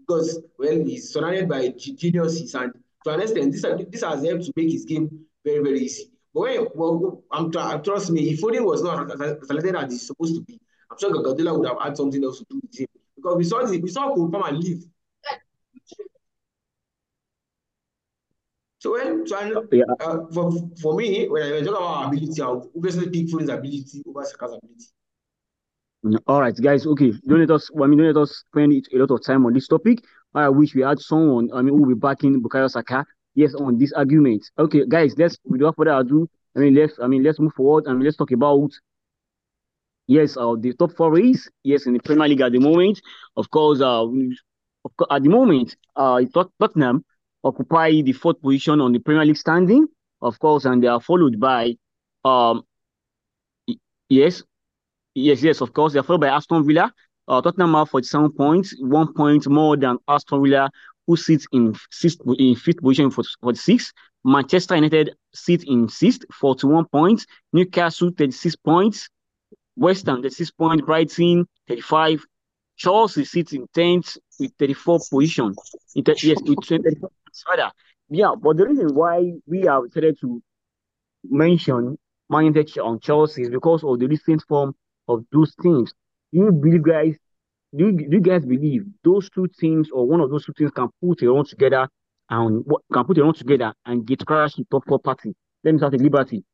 because, 0.00 0.40
well, 0.58 0.84
he's 0.84 1.12
surrounded 1.12 1.48
by 1.48 1.68
geniuses. 1.68 2.54
And 2.54 2.72
to 3.04 3.10
an 3.10 3.20
extent, 3.20 3.52
this, 3.52 3.62
this 3.90 4.02
has 4.02 4.24
helped 4.24 4.44
to 4.44 4.52
make 4.56 4.70
his 4.70 4.84
game 4.84 5.26
very, 5.44 5.62
very 5.62 5.80
easy. 5.80 6.10
But 6.34 6.40
when, 6.40 6.66
well, 6.74 7.22
I'm, 7.30 7.50
trust 7.50 8.10
me, 8.10 8.30
if 8.30 8.40
Foden 8.40 8.64
was 8.64 8.82
not 8.82 9.10
as 9.10 9.18
talented 9.46 9.76
as 9.76 9.92
he's 9.92 10.06
supposed 10.06 10.34
to 10.34 10.40
be, 10.42 10.60
I'm 10.90 10.98
sure 10.98 11.10
Guardiola 11.10 11.58
would 11.58 11.68
have 11.68 11.80
had 11.80 11.96
something 11.96 12.22
else 12.22 12.38
to 12.38 12.46
do 12.50 12.60
with 12.62 12.80
him. 12.80 12.86
Because 13.16 13.36
we 13.36 13.44
saw, 13.44 13.64
the, 13.64 13.80
we 13.80 13.90
saw 13.90 14.14
him 14.14 14.30
come 14.30 14.42
and 14.42 14.58
leave. 14.58 14.84
So 18.80 18.92
when 18.94 19.24
so 19.28 19.68
yeah. 19.70 19.84
uh, 20.00 20.26
for, 20.32 20.50
for 20.80 20.96
me, 20.96 21.28
when 21.28 21.42
I 21.44 21.60
talk 21.60 21.76
about 21.76 22.12
ability, 22.12 22.42
I'll 22.42 22.68
obviously 22.76 23.08
pick 23.10 23.28
Foden's 23.28 23.48
ability 23.48 24.02
over 24.04 24.24
Saka's 24.24 24.54
ability. 24.54 24.86
All 26.26 26.40
right, 26.40 26.54
guys. 26.60 26.84
Okay, 26.86 27.12
don't 27.28 27.38
let 27.40 27.50
us. 27.50 27.70
I 27.80 27.86
mean, 27.86 27.98
don't 27.98 28.08
let 28.08 28.16
us 28.16 28.42
spend 28.48 28.72
a 28.92 28.98
lot 28.98 29.10
of 29.12 29.22
time 29.24 29.46
on 29.46 29.52
this 29.52 29.68
topic. 29.68 30.02
I 30.34 30.48
wish 30.48 30.74
we 30.74 30.82
had 30.82 30.98
someone. 30.98 31.48
I 31.54 31.62
mean, 31.62 31.74
who 31.74 31.82
will 31.82 31.94
be 31.94 32.00
backing 32.00 32.42
Bukayo 32.42 32.68
Saka. 32.68 33.04
Yes, 33.34 33.54
on 33.54 33.78
this 33.78 33.92
argument. 33.92 34.50
Okay, 34.58 34.84
guys. 34.88 35.14
Let's 35.16 35.38
without 35.44 35.76
further 35.76 35.92
ado. 35.96 36.28
I 36.56 36.60
mean, 36.60 36.74
let's. 36.74 36.98
I 37.00 37.06
mean, 37.06 37.22
let's 37.22 37.38
move 37.38 37.52
forward 37.54 37.86
and 37.86 38.02
let's 38.02 38.16
talk 38.16 38.32
about. 38.32 38.70
Yes, 40.08 40.36
uh, 40.36 40.56
the 40.58 40.72
top 40.74 40.92
four 40.96 41.18
is 41.20 41.48
yes 41.62 41.86
in 41.86 41.92
the 41.92 42.00
Premier 42.00 42.26
League 42.28 42.40
at 42.40 42.50
the 42.50 42.58
moment. 42.58 43.00
Of 43.36 43.48
course, 43.50 43.80
uh, 43.80 44.04
at 45.10 45.22
the 45.22 45.28
moment, 45.28 45.76
uh, 45.94 46.20
Tottenham 46.60 47.04
occupy 47.44 48.02
the 48.02 48.12
fourth 48.12 48.40
position 48.42 48.80
on 48.80 48.92
the 48.92 48.98
Premier 48.98 49.24
League 49.24 49.36
standing. 49.36 49.86
Of 50.20 50.38
course, 50.40 50.64
and 50.64 50.82
they 50.82 50.88
are 50.88 51.00
followed 51.00 51.38
by, 51.38 51.76
um, 52.24 52.62
yes, 54.08 54.42
Yes, 55.14 55.42
yes, 55.42 55.60
of 55.60 55.72
course. 55.72 55.92
They're 55.92 56.02
followed 56.02 56.22
by 56.22 56.28
Aston 56.28 56.66
Villa. 56.66 56.92
Uh, 57.28 57.40
Tottenham 57.40 57.74
have 57.74 57.90
47 57.90 58.32
points, 58.32 58.74
one 58.80 59.12
point 59.12 59.46
more 59.48 59.76
than 59.76 59.98
Aston 60.08 60.42
Villa, 60.42 60.70
who 61.06 61.16
sits 61.16 61.46
in 61.52 61.74
sixth 61.90 62.20
in 62.38 62.56
fifth 62.56 62.78
position 62.82 63.10
for 63.10 63.22
46. 63.42 63.92
Manchester 64.24 64.74
United 64.76 65.14
sit 65.34 65.64
in 65.64 65.88
sixth, 65.88 66.22
41 66.32 66.86
points. 66.86 67.26
Newcastle, 67.52 68.10
36 68.16 68.56
points. 68.56 69.08
West 69.76 70.06
Ham, 70.06 70.22
36 70.22 70.50
points. 70.52 70.84
Brighton, 70.84 71.46
35. 71.68 72.24
Chelsea 72.76 73.24
sits 73.24 73.52
in 73.52 73.66
10th 73.76 74.16
with 74.40 74.52
34 74.58 74.98
position. 75.10 75.54
yes, 75.94 76.38
with 76.42 76.64
34 76.64 77.10
rather. 77.48 77.72
Yeah, 78.08 78.34
but 78.40 78.56
the 78.56 78.66
reason 78.66 78.94
why 78.94 79.32
we 79.46 79.66
are 79.66 79.86
decided 79.86 80.18
to 80.20 80.42
mention 81.24 81.98
Man 82.28 82.44
United 82.46 82.78
on 82.80 83.00
Chelsea 83.00 83.42
is 83.42 83.50
because 83.50 83.84
of 83.84 83.98
the 83.98 84.06
recent 84.06 84.42
form 84.48 84.74
of 85.08 85.24
those 85.32 85.54
teams. 85.56 85.92
Do 86.32 86.40
You 86.40 86.52
believe, 86.52 86.82
guys, 86.82 87.16
do 87.76 87.86
you, 87.86 87.92
do 87.92 88.16
you 88.16 88.20
guys 88.20 88.44
believe 88.44 88.84
those 89.02 89.30
two 89.30 89.48
teams 89.58 89.90
or 89.90 90.06
one 90.06 90.20
of 90.20 90.30
those 90.30 90.44
two 90.44 90.52
teams 90.52 90.70
can 90.70 90.88
put 91.02 91.22
a 91.22 91.32
run 91.32 91.44
together 91.44 91.88
and 92.30 92.64
can 92.92 93.04
put 93.04 93.18
a 93.18 93.22
run 93.22 93.34
together 93.34 93.72
and 93.86 94.06
get 94.06 94.24
crashed 94.24 94.56
to 94.56 94.64
top 94.70 94.84
four 94.86 94.98
party? 94.98 95.34
Let 95.64 95.72
me 95.72 95.78
start 95.78 95.92
with 95.92 96.02
Liberty. 96.02 96.44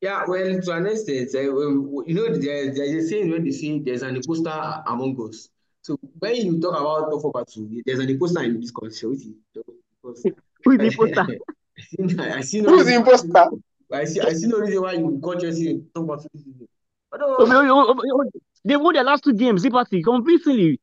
Yeah, 0.00 0.24
well, 0.26 0.60
to 0.60 0.72
an 0.72 0.86
extent, 0.86 1.34
uh, 1.34 1.40
you 1.40 2.04
know, 2.08 2.36
there, 2.36 2.74
there's 2.74 3.04
a 3.04 3.08
saying 3.08 3.30
when 3.30 3.44
they 3.44 3.50
say 3.50 3.78
there's 3.78 4.02
an 4.02 4.16
imposter 4.16 4.82
among 4.86 5.16
us. 5.28 5.48
So 5.80 5.98
when 6.18 6.36
you 6.36 6.60
talk 6.60 6.78
about 6.78 7.10
top 7.10 7.22
four 7.22 7.32
party, 7.32 7.82
there's 7.86 8.00
an 8.00 8.10
imposter 8.10 8.42
in 8.42 8.60
this 8.60 8.70
conversation. 8.70 9.36
Because 9.54 10.26
Who 10.64 10.72
is 10.72 10.78
the 10.78 10.86
imposter? 10.86 11.38
I 12.32 12.40
see 12.42 12.60
no 12.60 12.70
Who's 12.70 12.86
the 12.86 12.94
imposter? 12.94 13.46
I 13.92 14.04
see, 14.04 14.20
I 14.20 14.32
see 14.32 14.48
no 14.48 14.58
reason 14.58 14.82
why 14.82 14.92
you 14.92 15.18
got 15.20 15.40
Chelsea 15.40 15.82
talk 15.94 16.04
about 16.04 16.22
this 16.22 16.42
season. 16.42 16.68
Oh, 17.12 17.36
oh, 17.38 17.94
oh, 17.98 18.30
they 18.64 18.76
won 18.76 18.94
their 18.94 19.04
last 19.04 19.24
two 19.24 19.32
games, 19.32 19.64
Liberty, 19.64 20.02
convincingly. 20.02 20.80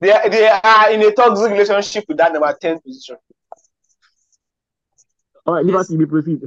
They 0.00 0.10
are, 0.10 0.28
they 0.28 0.48
are 0.48 0.90
in 0.90 1.02
a 1.02 1.12
toxic 1.12 1.50
relationship 1.52 2.04
with 2.08 2.16
that 2.16 2.32
number 2.32 2.52
10 2.60 2.80
position. 2.80 3.16
All 5.46 5.54
right, 5.54 5.64
Liberty, 5.64 5.96
we 5.96 6.06
proceed. 6.06 6.40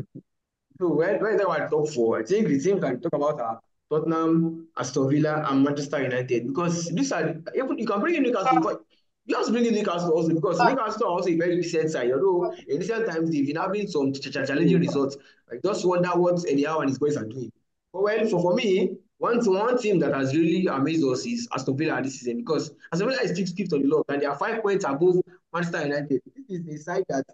So 0.80 0.94
when, 0.94 1.22
when 1.22 1.38
they 1.38 1.46
were 1.46 1.68
top 1.70 1.90
four, 1.90 2.20
I 2.20 2.24
think 2.24 2.48
the 2.48 2.60
team 2.60 2.80
can 2.80 3.00
talk 3.00 3.14
about 3.14 3.40
are 3.40 3.62
Tottenham, 3.90 4.68
Aston 4.78 5.10
Villa, 5.10 5.46
and 5.48 5.64
Manchester 5.64 6.02
United 6.02 6.48
because 6.48 6.86
these 6.90 7.12
are 7.12 7.36
even 7.56 7.78
you 7.78 7.86
can 7.86 8.00
bring 8.00 8.16
in 8.16 8.24
Newcastle, 8.24 8.60
but 8.62 8.82
you 9.26 9.36
have 9.38 9.48
bring 9.50 9.66
in 9.66 9.74
Newcastle 9.74 10.12
also 10.12 10.34
because 10.34 10.60
Newcastle 10.60 11.08
are 11.08 11.12
also 11.12 11.30
a 11.30 11.38
very 11.38 11.56
decent 11.56 11.92
side. 11.92 12.12
Although 12.12 12.54
in 12.68 12.80
recent 12.80 13.08
times 13.08 13.32
they've 13.32 13.46
been 13.46 13.56
having 13.56 13.88
some 13.88 14.14
challenging 14.14 14.80
results. 14.80 15.18
I 15.52 15.56
just 15.64 15.86
wonder 15.86 16.10
what 16.10 16.44
Eddie 16.48 16.66
Howe 16.66 16.80
and 16.80 16.90
his 16.90 17.00
boys 17.00 17.16
are 17.16 17.26
doing. 17.26 17.52
Well, 17.94 18.28
for, 18.28 18.42
for 18.42 18.54
me, 18.56 18.98
one, 19.20 19.44
one 19.46 19.78
team 19.80 20.00
that 20.00 20.14
has 20.14 20.36
really 20.36 20.68
amazed 20.68 21.04
us 21.04 21.26
is 21.26 21.48
Aston 21.54 21.76
Villa 21.78 22.02
this 22.02 22.20
season 22.20 22.38
because 22.38 22.72
Aston 22.94 23.10
Villa 23.10 23.22
is 23.22 23.32
still 23.32 23.48
fifth 23.56 23.74
on 23.74 23.82
the 23.82 23.88
log 23.88 24.06
and 24.10 24.22
they 24.22 24.26
are 24.26 24.38
five 24.38 24.62
points 24.62 24.86
above 24.86 25.16
Manchester 25.54 25.86
United. 25.86 26.22
This 26.48 26.60
is 26.60 26.82
a 26.82 26.84
side 26.84 27.04
that 27.10 27.26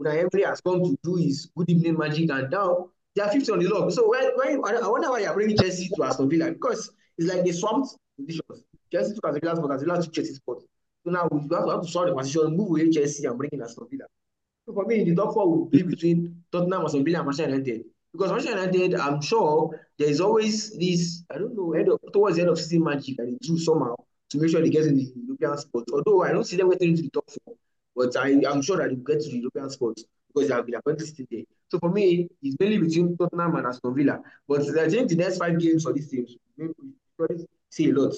Unai 0.00 0.20
Emery 0.20 0.44
has 0.44 0.60
come 0.60 0.82
to 0.84 0.96
do 1.02 1.16
his 1.16 1.50
good 1.56 1.68
evening 1.68 1.98
magic 1.98 2.30
and 2.30 2.50
now 2.50 2.90
they 3.14 3.22
are 3.22 3.30
fifth 3.30 3.50
on 3.50 3.58
the 3.58 3.68
log. 3.68 3.90
So 3.90 4.08
when, 4.08 4.58
when 4.60 4.74
I 4.76 4.88
wonder 4.88 5.10
why 5.10 5.20
you're 5.20 5.34
bringing 5.34 5.56
Chelsea 5.56 5.88
to 5.96 6.04
Aston 6.04 6.30
Villa 6.30 6.52
because 6.52 6.92
it's 7.18 7.32
like 7.32 7.44
they 7.44 7.52
swamped 7.52 7.96
positions. 8.16 8.64
Chelsea 8.92 9.14
took 9.14 9.26
Aston 9.26 9.40
Villa 9.40 9.56
spot, 9.56 9.72
Aston 9.72 9.88
Villa 9.88 10.02
took 10.02 10.14
Chelsea 10.14 10.34
spot. 10.34 10.58
So 11.04 11.10
now 11.10 11.28
we 11.32 11.40
have 11.40 11.48
to, 11.48 11.70
have 11.70 11.82
to 11.82 11.88
swap 11.88 12.06
the 12.06 12.14
position, 12.14 12.56
move 12.56 12.68
away 12.68 12.90
Chelsea 12.90 13.26
and 13.26 13.36
bring 13.36 13.50
in 13.52 13.62
Aston 13.62 13.88
Villa. 13.90 14.04
So 14.64 14.74
for 14.74 14.84
me, 14.84 15.02
the 15.02 15.16
top 15.16 15.34
four 15.34 15.50
will 15.50 15.64
be 15.64 15.82
between 15.82 16.44
Tottenham, 16.52 16.84
Aston 16.84 17.04
Villa, 17.04 17.18
and 17.18 17.26
Manchester 17.26 17.50
United. 17.50 17.84
Because 18.12 18.30
Manchester 18.30 18.58
United, 18.58 18.94
I'm 18.94 19.22
sure 19.22 19.80
there 19.98 20.08
is 20.08 20.20
always 20.20 20.76
this, 20.78 21.24
I 21.30 21.38
don't 21.38 21.56
know, 21.56 21.72
of, 21.74 22.12
towards 22.12 22.36
the 22.36 22.42
end 22.42 22.50
of 22.50 22.58
season 22.58 22.84
magic 22.84 23.16
they 23.16 23.36
do 23.40 23.58
somehow 23.58 23.96
to 24.30 24.38
make 24.38 24.50
sure 24.50 24.60
they 24.60 24.70
get 24.70 24.86
in 24.86 24.96
the 24.96 25.12
European 25.26 25.58
spot. 25.58 25.84
Although 25.92 26.22
I 26.22 26.32
don't 26.32 26.44
see 26.44 26.56
them 26.56 26.70
getting 26.70 26.90
into 26.90 27.02
the 27.02 27.10
top 27.10 27.30
four, 27.30 27.54
but 27.96 28.16
I, 28.16 28.42
I'm 28.48 28.60
sure 28.62 28.76
that 28.76 28.88
they 28.88 28.94
will 28.94 29.02
get 29.02 29.22
to 29.22 29.30
the 29.30 29.38
European 29.38 29.70
spot 29.70 29.98
because 30.28 30.48
they 30.48 30.54
have 30.54 30.66
been 30.66 30.74
appointed 30.74 31.26
there. 31.30 31.42
So 31.70 31.78
for 31.78 31.90
me, 31.90 32.28
it's 32.42 32.56
mainly 32.60 32.78
between 32.78 33.16
Tottenham 33.16 33.56
and 33.56 33.66
Aston 33.66 33.94
Villa. 33.94 34.20
But 34.46 34.60
I 34.78 34.88
think 34.90 35.08
the 35.08 35.16
next 35.16 35.38
five 35.38 35.58
games 35.58 35.84
for 35.84 35.92
these 35.94 36.08
teams, 36.08 36.36
maybe 36.56 36.72
we 37.18 37.46
see 37.70 37.90
a 37.90 37.94
lot 37.94 38.14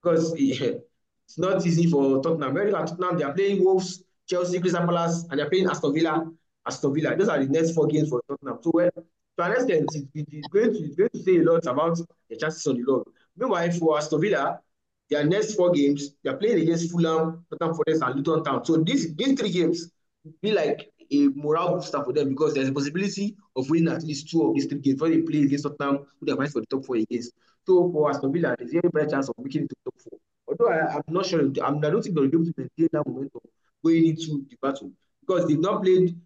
because 0.00 0.32
it's 0.38 1.38
not 1.38 1.66
easy 1.66 1.90
for 1.90 2.22
Tottenham. 2.22 2.54
Very 2.54 2.72
at 2.74 2.86
Tottenham, 2.86 3.18
they 3.18 3.24
are 3.24 3.32
playing 3.32 3.64
Wolves, 3.64 4.04
Chelsea, 4.28 4.60
Crystal 4.60 4.86
Palace, 4.86 5.26
and 5.30 5.38
they're 5.38 5.50
playing 5.50 5.68
Aston 5.68 5.92
Villa. 5.94 6.30
Aston 6.66 6.94
Villa. 6.94 7.16
Those 7.16 7.28
are 7.28 7.44
the 7.44 7.50
next 7.50 7.72
four 7.72 7.88
games 7.88 8.08
for 8.08 8.22
Tottenham. 8.28 8.58
So 8.62 8.70
well, 8.72 8.90
to 9.38 9.44
an 9.44 9.52
extent, 9.52 9.88
it, 10.14 10.26
it's, 10.30 10.48
going 10.48 10.72
to, 10.72 10.78
it's 10.78 10.96
going 10.96 11.10
to 11.10 11.22
say 11.22 11.36
a 11.36 11.42
lot 11.42 11.66
about 11.66 11.98
the 12.28 12.36
chances 12.36 12.66
on 12.66 12.76
the 12.76 12.90
log. 12.90 13.06
Meanwhile, 13.36 13.70
for 13.72 13.96
Aston 13.96 14.20
Villa, 14.20 14.60
their 15.08 15.24
next 15.24 15.54
four 15.54 15.70
games, 15.72 16.14
they're 16.22 16.36
playing 16.36 16.60
against 16.60 16.90
Fulham, 16.90 17.44
Tottenham 17.50 17.76
Forest, 17.76 18.02
and 18.02 18.16
Luton 18.16 18.44
Town. 18.44 18.64
So 18.64 18.76
these, 18.78 19.14
these 19.14 19.38
three 19.38 19.50
games 19.50 19.90
be 20.40 20.52
like 20.52 20.90
a 21.10 21.28
morale 21.34 21.76
booster 21.76 22.02
for 22.02 22.12
them 22.12 22.30
because 22.30 22.54
there's 22.54 22.68
a 22.68 22.72
possibility 22.72 23.36
of 23.56 23.68
winning 23.68 23.92
at 23.92 24.02
least 24.02 24.30
two 24.30 24.46
of 24.46 24.54
these 24.54 24.66
three 24.66 24.78
games 24.78 24.94
before 24.94 25.08
they 25.08 25.20
play 25.22 25.42
against 25.42 25.64
Tottenham, 25.64 26.06
who 26.18 26.26
they're 26.26 26.36
fighting 26.36 26.52
for 26.52 26.60
the 26.60 26.66
top 26.66 26.84
four 26.84 26.96
against. 26.96 27.32
So 27.66 27.90
for 27.92 28.10
Aston 28.10 28.32
Villa, 28.32 28.54
there's 28.58 28.70
a 28.70 28.80
very 28.80 28.90
bright 28.90 29.10
chance 29.10 29.28
of 29.28 29.34
making 29.38 29.64
it 29.64 29.68
to 29.68 29.76
the 29.84 29.90
top 29.90 30.00
four. 30.00 30.18
Although 30.48 30.72
I, 30.72 30.94
am 30.96 31.02
not 31.08 31.26
sure, 31.26 31.40
I'm, 31.40 31.78
I 31.78 31.90
don't 31.90 32.02
think 32.02 32.14
they'll 32.14 32.28
be 32.28 32.36
able 32.36 32.46
to 32.46 32.54
maintain 32.56 32.88
that 32.92 33.06
momentum 33.06 33.40
going 33.84 34.06
into 34.06 34.46
the 34.48 34.56
battle 34.60 34.92
because 35.20 35.46
they've 35.46 35.58
not 35.58 35.82
played 35.82 36.16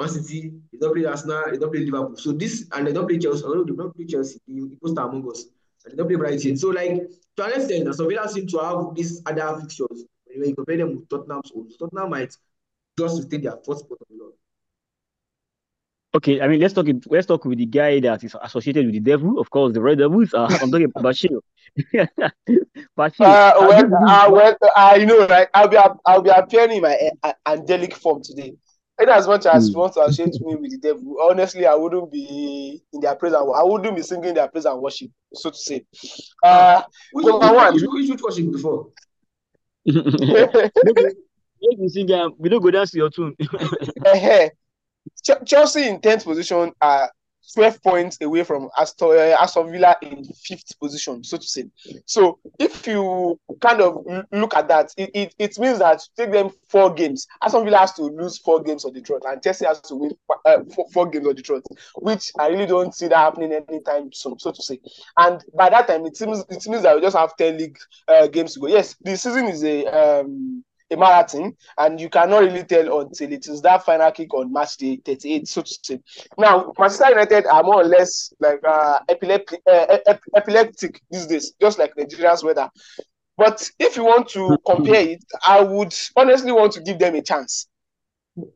Man 0.00 0.08
City, 0.08 0.52
they 0.72 0.78
don't 0.78 0.94
play 0.94 1.04
Arsenal, 1.04 1.44
they 1.50 1.58
don't 1.58 1.70
play 1.70 1.84
Liverpool. 1.84 2.16
So 2.16 2.32
this, 2.32 2.66
and 2.72 2.86
they 2.86 2.92
don't 2.92 3.06
play 3.06 3.18
Chelsea, 3.18 3.44
although 3.44 3.64
they 3.64 3.74
don't 3.74 3.94
play 3.94 4.06
Chelsea, 4.06 4.40
the 4.46 4.76
poster 4.82 5.02
among 5.02 5.30
us. 5.30 5.44
And 5.84 5.92
they 5.92 5.96
don't 5.96 6.06
play 6.06 6.16
Brighton. 6.16 6.56
So 6.56 6.68
like, 6.68 7.10
to 7.36 7.44
an 7.44 7.52
extent, 7.52 7.88
Aston 7.88 8.08
Villa 8.08 8.28
seem 8.28 8.46
to 8.48 8.58
have 8.58 8.94
these 8.94 9.22
other 9.26 9.60
fixtures. 9.60 10.04
When 10.26 10.48
you 10.48 10.54
compare 10.54 10.78
them 10.78 10.96
with 10.96 11.08
Tottenham's 11.08 11.52
own, 11.54 11.68
Tottenham 11.78 12.10
might 12.10 12.34
just 12.98 13.16
sustain 13.16 13.42
their 13.42 13.56
fourth 13.64 13.80
spot 13.80 13.98
on 14.00 14.16
the 14.16 14.24
log. 14.24 14.32
Okay, 16.12 16.40
I 16.40 16.48
mean, 16.48 16.60
let's 16.60 16.74
talk. 16.74 16.86
Let's 17.06 17.26
talk 17.26 17.44
with 17.44 17.58
the 17.58 17.66
guy 17.66 18.00
that 18.00 18.24
is 18.24 18.34
associated 18.42 18.84
with 18.84 18.94
the 18.94 19.00
devil. 19.00 19.38
Of 19.38 19.48
course, 19.50 19.72
the 19.72 19.80
Red 19.80 19.98
Devils. 19.98 20.34
Uh, 20.34 20.48
I'm 20.60 20.70
talking 20.70 20.84
about 20.84 21.04
Bashir. 21.04 21.38
Bashir. 22.98 23.20
Uh, 23.20 23.52
well, 23.60 23.94
uh, 24.08 24.30
well, 24.32 24.56
uh, 24.74 24.96
you 24.98 25.06
know, 25.06 25.26
right? 25.28 25.46
I'll 25.54 25.68
be, 25.68 25.76
I'll 26.04 26.22
be 26.22 26.30
appearing 26.30 26.72
in 26.72 26.82
my 26.82 27.10
uh, 27.22 27.32
angelic 27.46 27.94
form 27.94 28.22
today. 28.24 28.54
And 29.00 29.08
as 29.08 29.26
much 29.26 29.46
as 29.46 29.70
mm. 29.70 29.76
want 29.76 29.94
to 29.94 30.02
associate 30.02 30.38
me 30.42 30.56
with 30.56 30.72
the 30.72 30.76
devil, 30.76 31.16
honestly, 31.22 31.64
I 31.64 31.74
wouldn't 31.74 32.12
be 32.12 32.82
in 32.92 33.00
their 33.00 33.14
praise 33.14 33.32
and 33.32 33.50
I 33.50 33.62
wouldn't 33.62 33.96
be 33.96 34.02
singing 34.02 34.34
their 34.34 34.46
praise 34.46 34.66
and 34.66 34.78
worship, 34.78 35.10
so 35.32 35.48
to 35.48 35.56
say. 35.56 35.86
Uh, 36.44 36.82
which, 37.12 37.24
number 37.24 37.50
one, 37.54 37.74
which, 37.74 38.10
which 38.10 38.20
worship 38.20 38.52
before? 38.52 38.88
Maybe 41.62 41.88
sing, 41.88 42.12
um, 42.12 42.34
we 42.36 42.50
don't 42.50 42.62
go 42.62 42.70
down 42.70 42.86
to 42.86 42.96
your 42.98 43.08
tune. 43.08 43.34
Chelsea 45.46 45.88
in 45.88 45.98
10th 46.00 46.24
position 46.24 46.72
are 46.82 47.10
12 47.54 47.82
points 47.82 48.18
away 48.20 48.44
from 48.44 48.68
Aston, 48.78 49.10
uh, 49.10 49.36
Aston 49.40 49.70
Villa 49.70 49.96
in 50.02 50.24
fifth 50.24 50.78
position, 50.78 51.24
so 51.24 51.36
to 51.36 51.42
say. 51.42 51.64
So 52.06 52.38
if 52.58 52.86
you 52.86 53.38
kind 53.60 53.80
of 53.80 54.04
look 54.32 54.54
at 54.54 54.68
that, 54.68 54.92
it, 54.96 55.10
it, 55.14 55.34
it 55.38 55.58
means 55.58 55.78
that 55.78 56.00
take 56.16 56.32
them 56.32 56.50
four 56.68 56.92
games. 56.92 57.26
Aston 57.42 57.64
Villa 57.64 57.78
has 57.78 57.92
to 57.94 58.02
lose 58.02 58.38
four 58.38 58.62
games 58.62 58.84
on 58.84 58.92
the 58.92 59.00
trot, 59.00 59.22
and 59.24 59.42
Chelsea 59.42 59.66
has 59.66 59.80
to 59.82 59.96
win 59.96 60.12
uh, 60.44 60.58
four, 60.74 60.86
four, 60.92 61.08
games 61.08 61.26
on 61.26 61.34
the 61.34 61.42
trot, 61.42 61.62
which 61.96 62.30
I 62.38 62.48
really 62.48 62.66
don't 62.66 62.94
see 62.94 63.08
that 63.08 63.16
happening 63.16 63.52
anytime 63.52 64.12
soon, 64.12 64.38
so 64.38 64.52
to 64.52 64.62
say. 64.62 64.78
And 65.16 65.44
by 65.54 65.70
that 65.70 65.88
time, 65.88 66.06
it 66.06 66.16
seems 66.16 66.40
it 66.48 66.66
means 66.68 66.82
that 66.82 66.94
we 66.94 67.00
just 67.02 67.16
have 67.16 67.36
10 67.36 67.58
league 67.58 67.78
uh, 68.08 68.26
games 68.28 68.54
to 68.54 68.60
go. 68.60 68.68
Yes, 68.68 68.96
the 69.00 69.16
season 69.16 69.46
is 69.46 69.64
a 69.64 69.86
um, 69.86 70.64
a 70.90 70.96
marathon, 70.96 71.56
and 71.78 72.00
you 72.00 72.08
cannot 72.08 72.40
really 72.42 72.64
tell 72.64 73.00
until 73.00 73.32
it 73.32 73.46
is 73.46 73.62
that 73.62 73.84
final 73.84 74.10
kick 74.10 74.32
on 74.34 74.52
match 74.52 74.76
day 74.76 75.00
38, 75.04 75.48
so 75.48 75.62
to 75.62 75.78
say. 75.82 76.00
Now, 76.36 76.72
Manchester 76.78 77.10
United 77.10 77.46
are 77.46 77.62
more 77.62 77.82
or 77.82 77.84
less 77.84 78.32
like 78.40 78.60
uh, 78.66 79.00
epileptic, 79.08 79.60
uh, 79.70 79.98
epileptic 80.34 81.00
these 81.10 81.26
days, 81.26 81.52
just 81.60 81.78
like 81.78 81.92
Nigeria's 81.96 82.42
weather. 82.42 82.68
But 83.36 83.70
if 83.78 83.96
you 83.96 84.04
want 84.04 84.28
to 84.30 84.58
compare 84.66 85.08
it, 85.08 85.24
I 85.46 85.62
would 85.62 85.94
honestly 86.16 86.52
want 86.52 86.72
to 86.74 86.82
give 86.82 86.98
them 86.98 87.14
a 87.14 87.22
chance. 87.22 87.66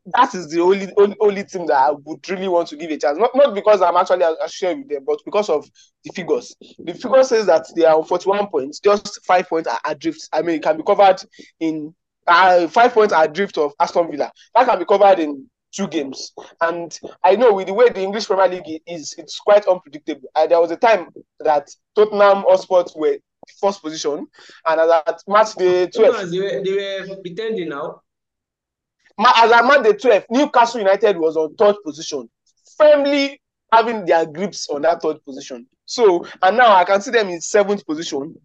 That 0.06 0.34
is 0.34 0.50
the 0.50 0.60
only, 0.60 0.88
only 0.96 1.16
only 1.20 1.44
team 1.44 1.66
that 1.66 1.76
I 1.76 1.90
would 1.90 2.28
really 2.28 2.48
want 2.48 2.68
to 2.68 2.76
give 2.76 2.90
a 2.90 2.98
chance. 2.98 3.18
Not, 3.18 3.30
not 3.34 3.54
because 3.54 3.82
I'm 3.82 3.96
actually 3.96 4.24
sharing 4.48 4.80
with 4.80 4.88
them, 4.88 5.04
but 5.06 5.20
because 5.24 5.48
of 5.48 5.66
the 6.04 6.12
figures. 6.12 6.54
The 6.78 6.94
figure 6.94 7.24
says 7.24 7.46
that 7.46 7.66
they 7.74 7.84
are 7.84 7.96
on 7.96 8.04
41 8.04 8.48
points, 8.48 8.78
just 8.78 9.24
five 9.24 9.48
points 9.48 9.68
are 9.68 9.80
adrift. 9.84 10.28
I 10.32 10.42
mean, 10.42 10.56
it 10.56 10.62
can 10.62 10.76
be 10.76 10.82
covered 10.82 11.20
in 11.60 11.94
uh, 12.26 12.68
five 12.68 12.92
points 12.92 13.12
are 13.12 13.24
adrift 13.24 13.58
of 13.58 13.72
Aston 13.80 14.10
Villa. 14.10 14.32
That 14.54 14.66
can 14.66 14.78
be 14.78 14.84
covered 14.84 15.18
in 15.18 15.48
two 15.74 15.88
games. 15.88 16.32
And 16.60 16.98
I 17.22 17.36
know 17.36 17.52
with 17.52 17.66
the 17.66 17.74
way 17.74 17.88
the 17.88 18.02
English 18.02 18.26
Premier 18.26 18.48
League 18.48 18.82
is, 18.86 19.14
it's 19.18 19.38
quite 19.38 19.66
unpredictable. 19.66 20.28
Uh, 20.34 20.46
there 20.46 20.60
was 20.60 20.70
a 20.70 20.76
time 20.76 21.08
that 21.40 21.68
Tottenham 21.94 22.44
Hotspur 22.46 22.84
were 22.96 23.18
first 23.60 23.82
position, 23.82 24.26
and 24.66 24.80
as 24.80 24.90
at 25.06 25.20
match 25.28 25.54
day 25.54 25.86
12. 25.86 26.30
They 26.30 26.40
were, 26.40 26.64
they 26.64 27.04
were 27.08 27.16
pretending 27.16 27.68
now. 27.68 28.00
As 29.18 29.50
at 29.52 29.64
match 29.64 29.84
day 29.84 29.92
12, 29.92 30.24
Newcastle 30.30 30.80
United 30.80 31.18
was 31.18 31.36
on 31.36 31.54
third 31.56 31.76
position, 31.84 32.28
firmly 32.78 33.40
having 33.72 34.04
their 34.06 34.24
grips 34.26 34.68
on 34.68 34.82
that 34.82 35.02
third 35.02 35.22
position. 35.24 35.66
So, 35.86 36.26
and 36.42 36.56
now 36.56 36.74
I 36.74 36.84
can 36.84 37.00
see 37.00 37.10
them 37.10 37.28
in 37.28 37.40
seventh 37.40 37.84
position 37.84 38.36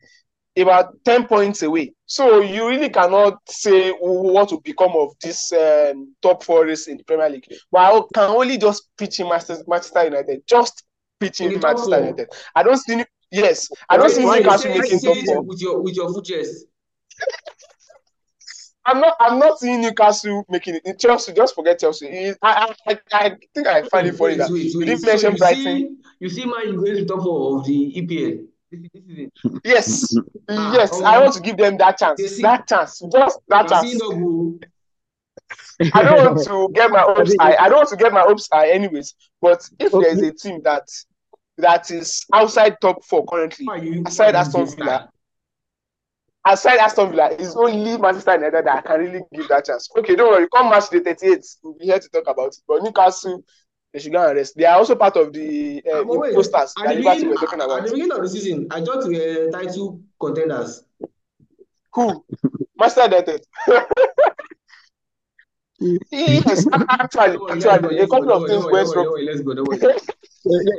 about 0.58 0.94
10 1.06 1.28
points 1.28 1.62
away. 1.62 1.94
So 2.06 2.42
you 2.42 2.68
really 2.68 2.90
cannot 2.90 3.38
say 3.48 3.92
what 3.92 4.52
will 4.52 4.62
become 4.62 4.92
of 4.96 5.14
this 5.22 5.52
um, 5.54 6.14
top 6.22 6.44
four 6.44 6.66
race 6.66 6.88
in 6.88 6.98
the 6.98 7.04
Premier 7.04 7.30
League. 7.30 7.46
But 7.72 7.80
I 7.80 8.02
can 8.14 8.30
only 8.32 8.58
just 8.58 8.90
pitch 8.98 9.20
in 9.20 9.30
Manchester 9.30 10.04
United. 10.04 10.42
Just 10.48 10.84
pitch 11.20 11.42
in 11.42 11.60
Manchester 11.60 12.00
United. 12.00 12.30
I 12.56 12.64
don't 12.64 12.78
see 12.78 13.04
yes, 13.32 13.70
I 13.90 13.98
don't 13.98 14.10
see 14.10 14.26
Newcastle 14.26 14.76
making 14.78 15.00
top 15.00 15.18
four. 15.26 15.42
With 15.44 15.62
your 15.62 15.82
with 15.82 15.96
your 15.96 16.12
foot 16.12 16.26
chest. 16.26 16.66
I'm 18.86 19.02
not. 19.02 19.16
I'm 19.20 19.38
not 19.38 19.60
seeing 19.60 19.82
Newcastle 19.82 20.46
making 20.50 20.80
it. 20.84 21.00
Chelsea, 21.00 21.34
just 21.34 21.54
forget 21.54 21.80
Chelsea. 21.80 22.34
I, 22.42 22.74
I, 22.88 23.00
I 23.12 23.36
think 23.54 23.68
I 23.68 23.84
find 23.84 24.08
it 24.08 24.16
funny 24.16 24.36
that 24.36 24.50
you 24.50 24.84
didn't 24.84 25.06
mention 25.06 25.36
Brighton. 25.36 25.64
See, 25.64 25.96
you 26.20 26.30
see, 26.30 26.46
man, 26.46 26.62
you 26.66 26.76
going 26.76 26.96
to 26.96 27.06
top 27.06 27.22
four 27.22 27.60
of 27.60 27.66
the 27.66 27.94
EPL. 27.98 28.48
Yes, 29.64 30.16
ah, 30.50 30.74
yes, 30.74 30.94
um, 30.94 31.06
I 31.06 31.20
want 31.20 31.34
to 31.34 31.42
give 31.42 31.58
them 31.58 31.78
that 31.78 31.98
chance. 31.98 32.22
See, 32.22 32.42
that 32.42 32.68
chance, 32.68 33.02
just 33.12 33.40
that 33.48 33.68
chance. 33.68 33.96
I 35.94 36.04
don't 36.04 36.36
want 36.36 36.46
to 36.46 36.70
get 36.74 36.92
my 36.92 37.00
hopes 37.00 37.36
high. 37.40 37.56
I 37.56 37.70
don't 37.70 37.78
want 37.78 37.90
to 37.90 37.96
get 37.96 38.14
my 38.14 38.22
hopes 38.22 38.48
high, 38.52 38.70
anyways. 38.72 39.16
But 39.42 39.68
if 39.80 39.94
okay. 39.94 40.04
there 40.04 40.14
is 40.14 40.22
a 40.22 40.34
team 40.34 40.62
that 40.64 40.88
that 41.58 41.90
is 41.92 42.26
outside 42.34 42.78
top 42.82 43.04
four 43.04 43.26
currently, 43.26 44.04
aside 44.06 44.36
Aston 44.36 44.68
Villa, 44.68 45.10
aside 46.46 46.78
Aston 46.78 47.12
Villa, 47.12 47.30
it's 47.32 47.56
only 47.56 47.98
Manchester 47.98 48.36
United 48.36 48.66
that 48.66 48.78
I 48.78 48.82
can 48.82 49.00
really 49.00 49.22
give 49.34 49.48
that 49.50 49.66
chance. 49.66 49.90
Okay, 49.98 50.16
don't 50.16 50.32
worry. 50.32 50.48
Come 50.54 50.70
match 50.70 50.90
the 50.90 51.00
38th, 51.00 51.58
we'll 51.64 51.74
be 51.74 51.86
here 51.86 52.00
to 52.00 52.10
talk 52.10 52.28
about 52.28 52.48
it. 52.48 52.58
But 52.68 52.84
Newcastle, 52.84 53.44
they 53.94 54.00
should 54.00 54.12
go 54.12 54.28
and 54.28 54.36
rest. 54.38 54.56
They 54.56 54.66
are 54.66 54.78
also 54.78 54.96
part 54.96 55.16
of 55.18 55.34
the, 55.34 55.84
uh, 55.92 56.00
the 56.00 56.32
posters 56.34 56.74
that 56.84 56.96
Liverpool 56.96 57.30
were 57.30 57.36
talking 57.36 57.62
about. 57.62 57.80
At 57.80 57.86
the 57.86 57.92
beginning 57.92 58.12
of 58.12 58.22
the 58.22 58.30
season, 58.30 58.68
I 58.72 58.82
thought 58.82 59.08
we 59.08 59.18
were 59.18 59.52
title 59.52 60.02
contenders. 60.20 60.84
Who? 61.94 62.24
Master 62.78 63.04
United. 63.04 63.44
yes, 66.12 66.68
actually, 66.90 67.38
actually, 67.50 67.98
a 68.00 68.08
couple 68.08 68.32
of 68.32 68.48
things 68.48 68.66
went 68.66 68.96
wrong. 68.96 69.08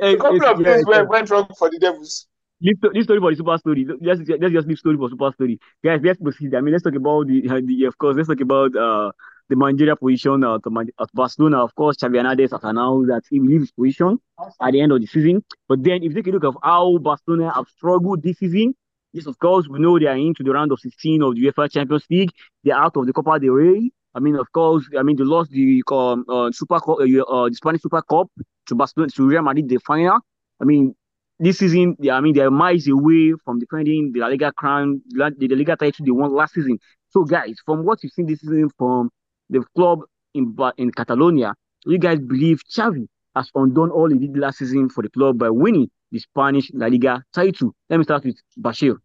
A 0.03 0.17
couple 0.17 0.45
of 0.45 0.63
things 0.63 0.87
went 0.87 1.31
wrong 1.31 1.49
for 1.59 1.71
the 1.71 1.79
Devils. 1.81 2.27
Leave, 2.63 2.77
leave 2.93 3.05
story 3.05 3.21
for 3.21 3.31
the 3.31 3.37
super 3.37 3.57
story. 3.59 3.87
Let's, 4.03 4.21
let's 4.29 4.53
just 4.53 4.69
leave 4.69 4.79
story 4.79 4.97
for 4.97 5.09
super 5.09 5.33
story. 5.33 5.59
Guys, 5.83 6.01
let's 6.05 6.21
proceed. 6.21 6.55
I 6.55 6.61
mean, 6.61 6.73
let's 6.73 6.85
talk 6.85 6.95
about 6.95 7.27
the, 7.27 7.41
the 7.65 7.85
of 7.87 7.97
course, 7.97 8.17
let's 8.17 8.29
talk 8.29 8.41
about 8.41 8.77
uh, 8.77 9.11
the 9.51 9.57
managerial 9.57 9.97
position 9.97 10.43
uh, 10.45 10.55
at 10.57 11.13
Barcelona. 11.13 11.63
Of 11.65 11.75
course, 11.75 11.97
Xavi 11.97 12.17
Hernandez 12.17 12.53
has 12.53 12.61
announced 12.63 13.09
that 13.09 13.23
he 13.29 13.41
will 13.41 13.49
leave 13.49 13.61
his 13.61 13.73
position 13.73 14.19
at 14.63 14.73
the 14.73 14.81
end 14.81 14.93
of 14.93 15.01
the 15.01 15.07
season. 15.07 15.45
But 15.69 15.83
then, 15.83 16.03
if 16.03 16.15
you 16.15 16.23
take 16.23 16.29
a 16.29 16.31
look 16.31 16.45
at 16.45 16.55
how 16.63 16.97
Barcelona 16.99 17.53
have 17.53 17.67
struggled 17.69 18.23
this 18.23 18.39
season, 18.39 18.75
yes, 19.13 19.27
of 19.27 19.39
course, 19.39 19.69
we 19.69 19.81
know 19.81 19.99
they 19.99 20.07
are 20.07 20.17
into 20.17 20.43
the 20.43 20.53
round 20.53 20.73
of 20.73 20.81
16 20.81 21.23
of 21.23 21.35
the 21.35 21.43
UEFA 21.43 21.71
Champions 21.71 22.07
League. 22.09 22.31
They're 22.65 22.77
out 22.77 22.97
of 22.97 23.07
the 23.07 23.13
Copa 23.13 23.39
del 23.39 23.51
Rey. 23.51 23.91
I 24.15 24.21
mean, 24.21 24.37
of 24.37 24.51
course, 24.53 24.89
I 24.99 25.03
mean, 25.03 25.17
they 25.17 25.25
lost 25.25 25.51
the 25.51 25.83
um, 25.91 26.25
uh, 26.29 26.51
Super 26.53 26.81
Cup, 26.81 26.99
uh, 27.01 27.03
uh, 27.03 27.49
the 27.49 27.55
Spanish 27.55 27.83
Super 27.83 28.03
Cup 28.03 28.29
to 28.67 28.75
Barcelona, 28.75 29.11
to 29.11 29.29
Real 29.29 29.43
Madrid, 29.43 29.69
the 29.69 29.79
final. 29.79 30.19
I 30.61 30.65
mean, 30.65 30.95
this 31.39 31.59
season, 31.59 31.97
they, 31.99 32.11
I 32.11 32.21
mean, 32.21 32.35
they're 32.35 32.51
miles 32.51 32.87
away 32.89 33.35
from 33.45 33.59
defending 33.59 34.13
the 34.13 34.21
La 34.21 34.27
Liga 34.27 34.53
crown, 34.53 35.01
the, 35.09 35.35
the 35.39 35.55
Liga 35.55 35.77
title 35.77 36.05
they 36.05 36.11
won 36.11 36.33
last 36.33 36.55
season. 36.55 36.79
So, 37.11 37.25
guys, 37.25 37.57
from 37.65 37.85
what 37.85 38.03
you've 38.03 38.13
seen 38.13 38.27
this 38.27 38.41
season 38.41 38.69
from 38.77 39.11
the 39.51 39.63
club 39.77 40.01
in 40.35 40.57
in 40.79 40.91
Catalonia, 40.93 41.55
you 41.85 41.99
guys 41.99 42.19
believe 42.19 42.61
Xavi 42.71 43.07
has 43.37 43.51
undone 43.55 43.91
all 43.91 44.11
he 44.11 44.19
did 44.19 44.37
last 44.37 44.59
season 44.59 44.89
for 44.89 45.03
the 45.03 45.11
club 45.11 45.39
by 45.39 45.51
winning 45.51 45.91
the 46.11 46.19
Spanish 46.19 46.71
La 46.73 46.87
Liga 46.87 47.23
title? 47.33 47.75
Let 47.89 47.99
me 47.99 48.05
start 48.05 48.25
with 48.25 48.37
Bashir. 48.59 48.97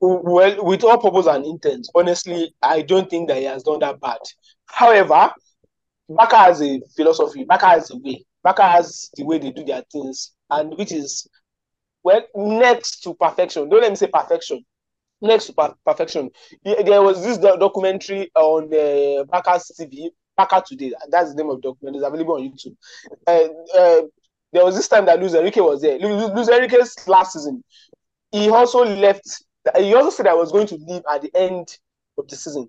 Well, 0.00 0.64
with 0.64 0.84
all 0.84 0.98
purpose 0.98 1.26
and 1.26 1.46
intent, 1.46 1.88
honestly, 1.94 2.54
I 2.60 2.82
don't 2.82 3.08
think 3.08 3.28
that 3.28 3.38
he 3.38 3.44
has 3.44 3.62
done 3.62 3.78
that 3.78 4.00
bad. 4.00 4.18
However, 4.66 5.32
Barca 6.08 6.36
has 6.36 6.60
a 6.60 6.80
philosophy, 6.94 7.44
Barca 7.44 7.68
has 7.68 7.90
a 7.90 7.96
way, 7.96 8.24
Barca 8.42 8.68
has 8.68 9.10
the 9.14 9.24
way 9.24 9.38
they 9.38 9.50
do 9.50 9.64
their 9.64 9.82
things 9.90 10.32
and 10.50 10.76
which 10.76 10.92
is 10.92 11.26
well 12.02 12.22
next 12.34 13.00
to 13.04 13.14
perfection. 13.14 13.68
Don't 13.68 13.80
let 13.80 13.90
me 13.90 13.96
say 13.96 14.08
perfection. 14.08 14.62
Next 15.24 15.46
to 15.46 15.54
per- 15.54 15.74
perfection. 15.86 16.30
There 16.62 17.00
was 17.00 17.24
this 17.24 17.38
documentary 17.38 18.30
on 18.34 18.64
uh, 18.64 19.24
Barca's 19.24 19.72
TV, 19.80 20.10
Barca 20.36 20.62
Today. 20.66 20.92
That's 21.10 21.30
the 21.30 21.36
name 21.42 21.48
of 21.50 21.62
the 21.62 21.68
document. 21.70 21.96
It's 21.96 22.04
available 22.04 22.34
on 22.34 22.42
YouTube. 22.42 22.76
Uh, 23.26 23.78
uh, 23.78 24.02
there 24.52 24.64
was 24.64 24.76
this 24.76 24.86
time 24.86 25.06
that 25.06 25.18
Luis 25.18 25.32
Enrique 25.34 25.62
was 25.62 25.80
there. 25.80 25.98
Luis 25.98 26.48
Enrique's 26.48 27.08
last 27.08 27.32
season, 27.32 27.64
he 28.32 28.50
also 28.50 28.84
left. 28.84 29.42
He 29.78 29.94
also 29.94 30.10
said 30.10 30.26
I 30.26 30.34
was 30.34 30.52
going 30.52 30.66
to 30.66 30.76
leave 30.76 31.02
at 31.10 31.22
the 31.22 31.30
end 31.34 31.74
of 32.18 32.28
the 32.28 32.36
season. 32.36 32.68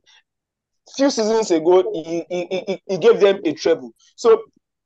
Few 0.96 1.10
seasons 1.10 1.52
ago, 1.52 1.92
he, 1.94 2.24
he, 2.30 2.64
he, 2.68 2.82
he 2.88 2.98
gave 2.98 3.20
them 3.20 3.42
a 3.44 3.54
treble. 3.54 3.92
So 4.16 4.44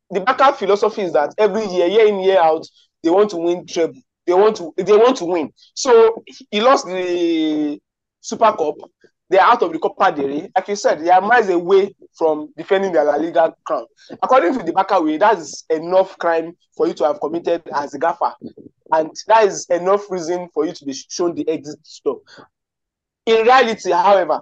the 0.10 0.22
Barca 0.22 0.54
philosophy 0.54 1.04
is 1.04 1.14
that 1.14 1.36
every 1.38 1.68
year, 1.68 1.86
year 1.86 2.08
in, 2.08 2.20
year 2.22 2.40
out, 2.40 2.66
they 3.04 3.12
want 3.12 3.30
to 3.30 3.38
win 3.38 3.68
treble. 3.68 4.02
They 4.30 4.36
want 4.36 4.58
to 4.58 4.72
they 4.78 4.96
want 4.96 5.18
to 5.18 5.26
win. 5.26 5.52
So 5.74 6.24
he 6.52 6.62
lost 6.62 6.86
the 6.86 7.82
Super 8.22 8.52
Cup. 8.52 8.76
They're 9.28 9.42
out 9.42 9.64
of 9.64 9.74
the 9.74 9.80
Copa 9.80 10.12
del 10.12 10.28
Rey. 10.28 10.52
Like 10.56 10.68
you 10.68 10.76
said, 10.76 11.04
they 11.04 11.10
are 11.10 11.20
miles 11.20 11.50
away 11.50 11.96
from 12.16 12.54
defending 12.56 12.92
their 12.92 13.06
La 13.06 13.16
Liga 13.16 13.52
crown. 13.66 13.88
According 14.22 14.60
to 14.60 14.64
the 14.64 14.72
Barca 14.72 15.02
way, 15.02 15.18
that 15.18 15.40
is 15.40 15.66
enough 15.72 16.16
crime 16.20 16.56
for 16.78 16.88
you 16.88 16.94
to 16.94 17.06
have 17.06 17.20
committed 17.20 17.64
as 17.74 17.96
a 17.96 17.98
gaffer. 17.98 18.36
And 18.92 19.10
that 19.26 19.46
is 19.46 19.66
enough 19.72 20.12
reason 20.12 20.48
for 20.54 20.64
you 20.64 20.74
to 20.74 20.86
be 20.86 20.94
shown 20.94 21.34
the 21.34 21.50
exit 21.50 21.80
stop. 21.82 22.20
In 23.26 23.42
reality, 23.42 23.90
however, 23.90 24.42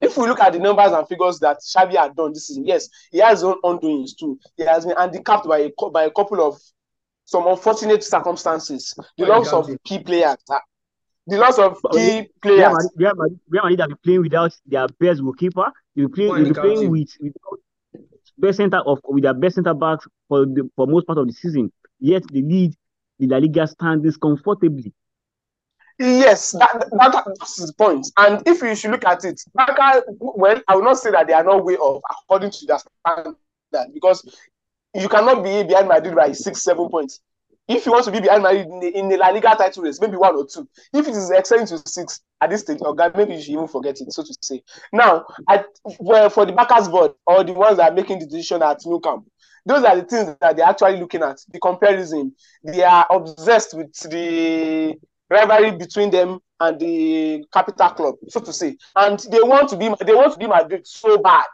if 0.00 0.16
we 0.16 0.28
look 0.28 0.40
at 0.40 0.54
the 0.54 0.60
numbers 0.60 0.92
and 0.92 1.06
figures 1.06 1.38
that 1.40 1.58
Xavi 1.58 1.96
had 1.96 2.16
done 2.16 2.32
this 2.32 2.46
season, 2.46 2.66
yes, 2.66 2.88
he 3.12 3.18
has 3.18 3.40
his 3.40 3.44
own 3.44 3.60
undoings 3.64 4.16
too. 4.18 4.38
He 4.56 4.64
has 4.64 4.86
been 4.86 4.96
handicapped 4.96 5.46
by 5.46 5.58
a, 5.58 5.90
by 5.90 6.04
a 6.04 6.10
couple 6.10 6.40
of 6.40 6.58
some 7.30 7.46
unfortunate 7.46 8.02
circumstances. 8.02 8.92
The 9.16 9.26
loss 9.26 9.52
of 9.52 9.70
key 9.84 10.00
players. 10.00 10.36
Ah, 10.50 10.60
the 11.28 11.38
loss 11.38 11.58
of 11.58 11.78
oh, 11.84 11.96
key 11.96 12.28
players. 12.42 12.90
Real 12.96 13.14
Madrid, 13.14 13.40
Real 13.48 13.62
Madrid 13.62 13.80
have 13.80 13.88
been 13.90 13.98
playing 14.02 14.22
without 14.22 14.52
their 14.66 14.88
best 14.98 15.22
goalkeeper. 15.22 15.70
They'll 15.94 16.08
be 16.08 16.14
playing, 16.14 16.34
they'll 16.42 16.54
be 16.54 16.60
playing 16.60 16.90
with, 16.90 17.10
with 17.20 17.32
best 18.36 18.56
center 18.56 18.78
of 18.78 18.98
with 19.04 19.22
their 19.22 19.34
best 19.34 19.54
center 19.54 19.74
backs 19.74 20.08
for 20.28 20.44
the 20.44 20.68
for 20.74 20.88
most 20.88 21.06
part 21.06 21.18
of 21.18 21.28
the 21.28 21.32
season. 21.32 21.70
Yet 22.00 22.24
they 22.32 22.42
lead 22.42 22.74
the 23.20 23.28
La 23.28 23.36
Liga 23.36 23.68
standings 23.68 24.16
comfortably. 24.16 24.92
Yes, 26.00 26.50
that, 26.52 26.88
that, 26.90 27.24
that's 27.38 27.64
the 27.64 27.72
point. 27.74 28.10
And 28.16 28.42
if 28.48 28.60
you 28.62 28.74
should 28.74 28.90
look 28.90 29.04
at 29.04 29.24
it, 29.24 29.40
Barca, 29.54 30.02
well, 30.18 30.60
I 30.66 30.74
will 30.74 30.82
not 30.82 30.98
say 30.98 31.10
that 31.12 31.28
they 31.28 31.34
are 31.34 31.44
not 31.44 31.64
way 31.64 31.76
off 31.76 32.02
according 32.10 32.50
to 32.52 32.66
their 32.66 32.78
standard 32.78 33.36
because 33.92 34.24
you 34.94 35.08
cannot 35.08 35.42
be 35.42 35.62
behind 35.62 35.88
Madrid 35.88 36.14
by 36.14 36.32
six, 36.32 36.62
seven 36.62 36.88
points. 36.88 37.20
If 37.68 37.86
you 37.86 37.92
want 37.92 38.04
to 38.06 38.10
be 38.10 38.20
behind 38.20 38.42
Madrid 38.42 38.66
in 38.66 38.80
the, 38.80 38.98
in 38.98 39.08
the 39.08 39.16
La 39.16 39.28
Liga 39.28 39.54
title 39.56 39.84
race, 39.84 40.00
maybe 40.00 40.16
one 40.16 40.34
or 40.34 40.46
two. 40.46 40.68
If 40.92 41.06
it 41.06 41.14
is 41.14 41.30
extending 41.30 41.68
to 41.68 41.78
six 41.86 42.20
at 42.40 42.50
this 42.50 42.62
stage, 42.62 42.78
or 42.80 42.94
maybe 43.16 43.34
you 43.34 43.40
should 43.40 43.52
even 43.52 43.68
forget 43.68 44.00
it, 44.00 44.12
so 44.12 44.22
to 44.22 44.36
say. 44.40 44.62
Now, 44.92 45.24
I, 45.48 45.64
well, 46.00 46.30
for 46.30 46.46
the 46.46 46.52
backers 46.52 46.88
board 46.88 47.12
or 47.26 47.44
the 47.44 47.52
ones 47.52 47.76
that 47.76 47.92
are 47.92 47.94
making 47.94 48.18
the 48.18 48.26
decision 48.26 48.62
at 48.62 48.80
Nou 48.84 48.98
Camp, 48.98 49.24
those 49.66 49.84
are 49.84 49.94
the 49.94 50.02
things 50.02 50.34
that 50.40 50.56
they're 50.56 50.66
actually 50.66 50.98
looking 50.98 51.22
at. 51.22 51.38
The 51.48 51.60
comparison. 51.60 52.34
They 52.64 52.82
are 52.82 53.06
obsessed 53.10 53.74
with 53.74 53.92
the 54.10 54.94
rivalry 55.28 55.72
between 55.72 56.10
them 56.10 56.40
and 56.58 56.78
the 56.80 57.44
capital 57.52 57.90
club, 57.90 58.14
so 58.28 58.40
to 58.40 58.52
say. 58.52 58.76
And 58.96 59.18
they 59.30 59.40
want 59.40 59.68
to 59.70 59.76
be 59.76 59.92
they 60.04 60.14
want 60.14 60.32
to 60.32 60.38
be 60.38 60.46
Madrid 60.46 60.86
so 60.86 61.18
bad. 61.18 61.46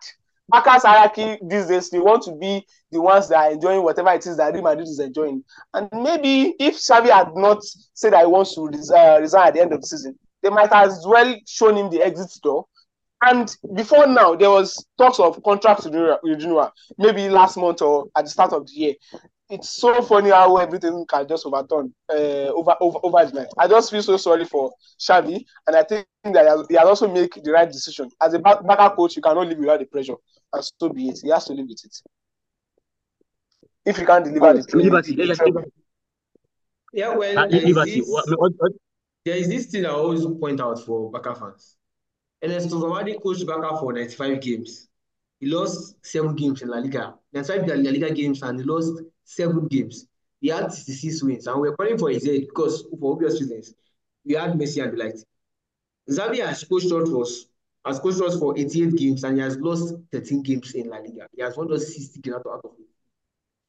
Barca's 0.49 0.85
hierarchy 0.85 1.39
these 1.43 1.67
days, 1.67 1.91
they 1.91 1.99
want 1.99 2.23
to 2.23 2.33
be 2.33 2.65
the 2.93 3.01
ones 3.01 3.29
that 3.29 3.39
are 3.39 3.53
enjoying 3.53 3.83
whatever 3.83 4.11
it 4.11 4.27
is 4.27 4.37
that 4.37 4.55
Real 4.55 4.63
Madrid 4.63 4.87
is 4.87 5.01
enjoying. 5.01 5.43
And 5.75 5.89
maybe 5.93 6.55
if 6.61 6.77
Xavi 6.77 7.11
had 7.11 7.35
not 7.35 7.63
said 7.95 8.13
that 8.13 8.21
he 8.21 8.27
wants 8.27 8.55
to 8.55 8.63
uh, 8.95 9.19
resign 9.21 9.49
at 9.49 9.55
the 9.55 9.61
end 9.61 9.73
of 9.73 9.81
the 9.81 9.87
season, 9.87 10.17
they 10.43 10.51
might 10.51 10.73
as 10.73 11.05
well 11.07 11.35
shown 11.47 11.77
him 11.77 11.91
the 11.91 12.03
exit 12.03 12.31
door. 12.43 12.67
And 13.23 13.55
before 13.75 14.07
now, 14.07 14.37
there 14.37 14.51
was 14.51 14.87
talks 14.99 15.19
of 15.19 15.43
contracts 15.43 15.85
contract 15.85 16.21
renewal, 16.23 16.71
maybe 16.99 17.29
last 17.29 17.57
month 17.57 17.83
or 17.83 18.07
at 18.17 18.25
the 18.25 18.31
start 18.31 18.53
of 18.53 18.67
the 18.67 18.73
year 18.73 18.95
it's 19.49 19.71
so 19.71 20.03
funny 20.03 20.31
how 20.31 20.57
everything 20.57 21.05
can 21.09 21.27
just 21.29 21.47
overturn 21.47 21.95
uh, 22.11 22.51
over 22.53 22.75
over 22.81 22.99
overnight. 23.03 23.49
I 23.57 23.69
just 23.69 23.91
feel 23.91 24.03
so 24.03 24.17
sorry 24.17 24.45
for 24.45 24.73
Xavi, 25.01 25.45
and 25.67 25.77
I 25.77 25.83
think 25.83 26.07
that 26.25 26.67
he 26.69 26.75
has 26.75 26.87
also 26.87 27.13
made 27.13 27.31
the 27.43 27.53
right 27.53 27.71
decision. 27.71 28.11
As 28.21 28.35
a 28.35 28.39
back, 28.39 28.67
backup 28.67 28.97
coach, 28.97 29.17
you 29.17 29.23
cannot 29.23 29.47
live 29.47 29.59
without 29.59 29.79
the 29.79 29.87
pressure, 29.87 30.17
and 30.53 30.65
so 30.81 30.89
be 30.89 31.09
it. 31.09 31.21
He 31.23 31.31
has 31.31 31.45
to 31.47 31.53
live 31.53 31.67
with 31.69 31.85
it. 31.85 31.97
If 33.85 33.99
you 33.99 34.07
can't 34.07 34.25
deliver 34.25 34.61
the 34.61 34.67
play, 34.67 34.83
liberty, 34.83 35.15
the 35.15 35.65
yeah, 36.93 37.15
well, 37.15 37.39
uh, 37.39 37.47
there, 37.47 37.63
is 37.63 37.75
this, 37.75 38.25
there 39.25 39.37
is 39.37 39.49
this 39.49 39.67
thing 39.67 39.87
I 39.87 39.91
always 39.91 40.25
point 40.41 40.61
out 40.61 40.85
for 40.85 41.11
Barca 41.11 41.35
fans. 41.35 41.77
Ernesto 42.43 42.81
Valverde 42.81 43.19
coached 43.23 43.47
Barca 43.47 43.77
for 43.79 43.93
95 43.93 44.41
games. 44.41 44.89
He 45.39 45.47
lost 45.47 45.97
seven 46.05 46.35
games 46.35 46.63
in 46.63 46.69
La 46.69 46.79
Liga. 46.79 47.15
95 47.33 47.67
La 47.67 47.75
Liga 47.75 48.13
games, 48.13 48.43
and 48.43 48.59
he 48.59 48.65
lost 48.65 49.03
seven 49.27 49.67
games. 49.67 50.07
He 50.41 50.49
had 50.49 50.73
66 50.73 51.23
wins, 51.23 51.47
and 51.47 51.61
we're 51.61 51.77
calling 51.77 51.99
for 51.99 52.11
his 52.11 52.25
head 52.25 52.43
because, 52.43 52.85
for 53.01 53.12
obvious 53.12 53.41
reasons, 53.41 53.75
we 54.25 54.35
had 54.35 54.53
Messi 54.53 54.83
and 54.83 54.93
the 54.93 55.05
likes. 55.05 55.25
Xavi 56.09 56.45
has 56.47 56.65
coached 56.65 56.93
us, 56.93 57.47
has 57.85 57.99
coached 57.99 58.21
us 58.21 58.39
for 58.39 58.57
88 58.57 58.97
games, 58.97 59.25
and 59.25 59.37
he 59.37 59.43
has 59.43 59.59
lost 59.59 59.95
13 60.12 60.43
games 60.43 60.73
in 60.75 60.89
La 60.89 60.99
Liga. 60.99 61.27
He 61.35 61.43
has 61.43 61.57
won 61.57 61.69
just 61.69 61.93
60 61.93 62.21
games 62.21 62.37
out 62.47 62.61
of 62.65 62.71
it. 62.79 62.87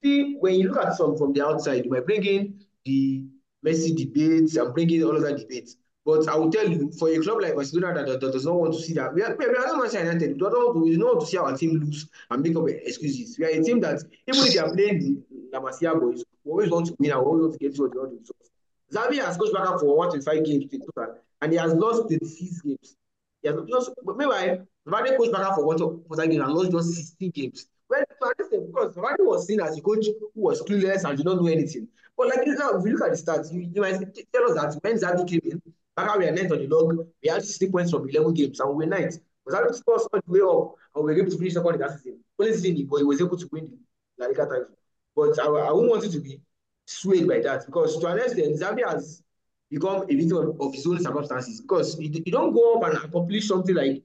See, 0.04 0.36
when 0.40 0.56
you 0.56 0.70
look 0.70 0.86
at 0.86 0.96
some 0.96 1.18
from 1.18 1.34
the 1.34 1.46
outside, 1.46 1.86
we're 1.88 2.02
bringing 2.02 2.62
the 2.86 3.24
Messi 3.66 3.96
debates 3.96 4.56
and 4.56 4.74
bringing 4.74 5.04
all 5.04 5.16
of 5.16 5.24
that 5.24 5.38
debates. 5.38 5.78
But 6.06 6.28
I 6.30 6.38
will 6.38 6.50
tell 6.50 6.70
you, 6.70 6.90
for 6.98 7.10
a 7.10 7.20
club 7.20 7.42
like 7.42 7.56
Barcelona 7.56 7.94
that, 7.96 8.08
that, 8.08 8.22
that 8.22 8.32
does 8.32 8.46
not 8.46 8.56
want 8.56 8.74
to 8.74 8.80
see 8.80 8.94
that, 8.94 9.14
we 9.14 9.22
are, 9.24 9.36
we 9.36 9.46
are 9.46 9.52
not 9.52 9.76
Manchester 9.76 10.06
United. 10.06 10.34
We 10.34 10.38
don't 10.38 10.54
want 10.54 10.76
to, 10.76 10.82
we 10.82 10.96
don't 10.96 11.06
want 11.06 11.20
to 11.20 11.26
see 11.26 11.38
our 11.38 11.58
team 11.58 11.80
lose 11.82 12.08
and 12.30 12.42
make 12.42 12.56
up 12.56 12.70
excuses. 12.70 13.38
We 13.38 13.44
are 13.44 13.50
a 13.50 13.62
team 13.62 13.82
that, 13.82 14.04
even 14.26 14.46
if 14.46 14.54
they 14.54 14.60
are 14.60 14.74
playing 14.74 15.22
the 15.52 15.60
La 15.60 15.64
Masia 15.64 16.00
boys, 16.00 16.24
we 16.44 16.52
always 16.52 16.70
want 16.70 16.88
to 16.88 16.96
win 17.00 17.12
and 17.12 17.20
we 17.20 17.26
always 17.26 17.42
want 17.42 17.54
to 17.54 17.60
get 17.60 17.76
to 17.76 17.88
the 17.88 18.00
results. 18.00 18.52
Xavi 18.92 19.24
has 19.24 19.38
coached 19.38 19.54
Barca 19.54 19.80
for 19.80 19.98
125 19.98 20.46
games 20.46 20.72
in 20.72 20.82
total, 20.82 21.16
and 21.42 21.52
he 21.52 21.58
has 21.58 21.74
lost 21.74 22.10
36 22.10 22.62
games. 22.62 22.96
He 23.42 23.50
has 23.50 23.58
lost, 23.68 23.92
meanwhile, 24.06 24.66
Valverde 24.86 25.18
coached 25.18 25.32
Barca 25.34 25.56
for 25.56 25.66
145 25.66 26.30
games 26.30 26.44
and 26.44 26.54
lost 26.54 26.72
just 26.72 26.96
16 26.96 27.32
games. 27.32 27.68
Well, 27.90 28.04
because 28.20 28.96
Valverde 28.96 29.24
was 29.24 29.48
seen 29.48 29.62
as 29.62 29.78
a 29.78 29.82
coach 29.82 30.06
who 30.06 30.42
was 30.42 30.62
clueless 30.64 31.04
and 31.04 31.18
did 31.18 31.26
not 31.26 31.42
know 31.42 31.48
anything. 31.48 31.88
But 32.18 32.28
like 32.30 32.48
now, 32.48 32.78
if 32.78 32.86
you 32.86 32.98
look 32.98 33.08
at 33.08 33.16
the 33.16 33.22
stats, 33.22 33.54
you, 33.54 33.70
you 33.74 33.82
might 33.82 34.00
tell 34.34 34.52
us 34.52 34.56
that 34.56 34.80
when 34.82 34.98
Xavi 34.98 35.28
came 35.28 35.42
in, 35.52 35.62
Barca 35.96 36.18
were 36.18 36.32
ninth 36.32 36.52
on 36.52 36.60
the 36.60 36.68
log. 36.68 37.08
We 37.24 37.30
had 37.30 37.44
60 37.44 37.72
points 37.72 37.92
from 37.92 38.10
11 38.10 38.34
games, 38.34 38.60
and 38.60 38.70
we 38.70 38.86
were 38.86 38.90
ninth. 38.90 39.18
Was 39.46 39.56
Xavi 39.56 39.76
scored 39.76 40.02
all 40.02 40.22
the 40.26 40.32
way 40.32 40.40
up, 40.40 40.76
and 40.96 41.06
we 41.06 41.14
were 41.14 41.20
able 41.20 41.32
to 41.32 41.38
finish 41.38 41.54
second 41.54 41.76
in 41.76 41.80
that 41.82 41.98
season. 41.98 42.20
Only 42.40 42.54
season, 42.54 42.88
but 42.90 42.98
he 42.98 43.04
was 43.04 43.22
able 43.22 43.38
to 43.38 43.50
win 43.52 43.66
the 43.66 43.78
La 44.18 44.28
Liga 44.28 44.46
title. 44.46 44.77
But 45.18 45.40
I, 45.40 45.48
I 45.48 45.72
won't 45.72 45.90
want 45.90 46.04
it 46.04 46.12
to 46.12 46.20
be 46.20 46.40
swayed 46.86 47.28
by 47.28 47.40
that 47.40 47.66
because 47.66 47.98
to 47.98 48.08
an 48.08 48.20
extent, 48.20 48.60
Xavi 48.60 48.88
has 48.88 49.24
become 49.70 50.04
a 50.04 50.16
victim 50.16 50.38
of, 50.38 50.62
of 50.62 50.76
his 50.76 50.86
own 50.86 51.02
circumstances 51.02 51.60
because 51.60 52.00
you, 52.00 52.22
you 52.24 52.32
don't 52.32 52.54
go 52.54 52.76
up 52.76 52.84
and 52.88 52.98
accomplish 53.04 53.48
something 53.48 53.74
like 53.76 54.04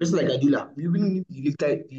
just 0.00 0.12
like 0.12 0.26
Adula, 0.26 0.68
you 0.76 0.92
win 0.92 1.24
the 1.30 1.54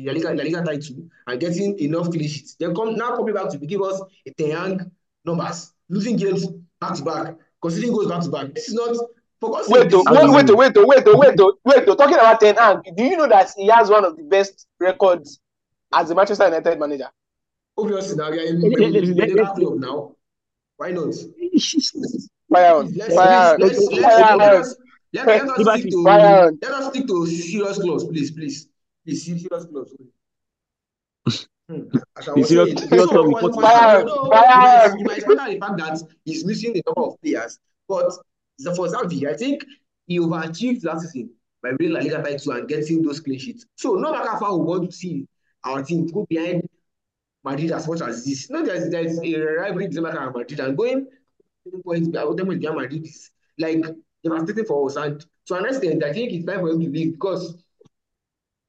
La 0.05 0.13
Liga, 0.13 0.33
La 0.33 0.43
Liga 0.43 0.63
title 0.63 1.07
and 1.25 1.39
getting 1.39 1.79
enough 1.79 2.11
clean 2.11 2.27
sheets. 2.27 2.55
Then 2.59 2.75
come 2.75 2.95
now 2.95 3.15
coming 3.15 3.33
back 3.33 3.49
to 3.49 3.57
give 3.57 3.81
us 3.81 3.99
a 4.27 4.31
Ten 4.31 4.51
Hag 4.51 4.91
numbers, 5.25 5.73
losing 5.89 6.17
games 6.17 6.45
back 6.79 6.95
to 6.95 7.03
back, 7.03 7.35
conceding 7.59 7.91
goals 7.91 8.07
back 8.07 8.21
to 8.21 8.29
back. 8.29 8.53
This 8.53 8.67
is 8.67 8.75
not 8.75 8.95
Wait, 9.67 9.89
though, 9.89 10.03
wait, 10.07 10.29
wait, 10.29 10.55
wait, 10.55 10.75
wait, 10.75 10.75
wait, 10.75 11.05
wait, 11.05 11.37
wait, 11.65 11.87
wait, 11.87 11.97
talking 11.97 12.15
about 12.15 12.39
Ten 12.39 12.55
Hag, 12.55 12.83
do 12.95 13.03
you 13.03 13.17
know 13.17 13.27
that 13.27 13.51
he 13.57 13.67
has 13.67 13.89
one 13.89 14.05
of 14.05 14.15
the 14.15 14.23
best 14.23 14.67
records 14.79 15.39
as 15.91 16.11
a 16.11 16.15
Manchester 16.15 16.45
United 16.45 16.79
manager? 16.79 17.09
Obviously, 17.77 18.15
now 18.15 18.31
we 18.31 18.39
are 18.39 18.45
in 18.45 18.61
the 18.61 19.51
club 19.55 19.79
now. 19.79 20.15
Why 20.77 20.91
not? 20.91 21.13
Fire 22.51 22.75
on. 22.75 22.93
Fire 22.93 23.53
on. 23.53 23.59
Let, 25.13 25.27
let, 25.27 25.67
us 25.67 25.79
stick 25.79 25.91
to, 25.91 26.01
let 26.01 26.63
us 26.63 26.87
stick 26.89 27.07
to 27.07 27.27
serious 27.27 27.77
clause, 27.77 28.07
please, 28.07 28.31
please. 28.31 28.67
Please, 29.05 29.25
serious 29.25 29.65
clause. 29.65 29.95
Hmm. 31.69 31.81
As 32.17 32.27
I 32.27 32.33
was 32.33 32.49
saying, 32.49 32.77
so, 32.77 33.05
so, 33.07 33.29
was, 33.29 33.55
fire, 33.55 34.05
fire. 34.07 34.97
You 34.97 35.05
might 35.05 35.17
expect 35.19 35.51
the 35.51 35.59
fact 35.59 35.77
that 35.77 36.01
he's 36.25 36.43
missing 36.45 36.73
the 36.73 36.83
number 36.85 37.09
of 37.11 37.21
players, 37.21 37.59
but 37.87 38.11
for 38.75 38.87
Xavi, 38.87 39.29
I 39.29 39.37
think 39.37 39.63
he 40.07 40.19
overachieved 40.19 40.83
last 40.83 41.11
season 41.11 41.29
by 41.61 41.71
winning 41.79 41.93
La 41.93 42.01
Liga 42.01 42.21
title 42.21 42.53
and 42.53 42.67
getting 42.67 43.01
those 43.01 43.19
clean 43.19 43.39
sheets. 43.39 43.65
So 43.75 43.93
no 43.93 44.11
matter 44.11 44.31
how 44.31 44.39
far 44.39 44.57
we 44.57 44.65
want 44.65 44.89
to 44.89 44.95
see 44.95 45.27
our 45.63 45.83
team 45.83 46.07
go 46.07 46.25
behind 46.29 46.67
Madrid 47.43 47.71
as 47.71 47.87
much 47.87 48.01
as 48.01 48.25
this. 48.25 48.49
No, 48.49 48.63
there's 48.63 48.89
there's 48.89 49.19
a 49.19 49.39
rivalry 49.39 49.87
between 49.87 50.03
Barca 50.03 50.25
and 50.25 50.35
Madrid, 50.35 50.59
and 50.59 50.77
going 50.77 51.07
points 51.83 52.09
them 52.09 52.47
with 52.47 52.59
Real 52.59 52.73
Madrid 52.73 53.05
is 53.05 53.31
like 53.57 53.83
devastating 54.23 54.65
for 54.65 54.89
us. 54.89 54.95
And 54.95 55.25
to 55.47 55.55
an 55.55 55.65
extent, 55.65 56.03
I 56.03 56.13
think 56.13 56.31
it's 56.31 56.45
time 56.45 56.61
for 56.61 56.69
him 56.69 56.79
to 56.81 56.89
leave 56.89 57.13
because 57.13 57.57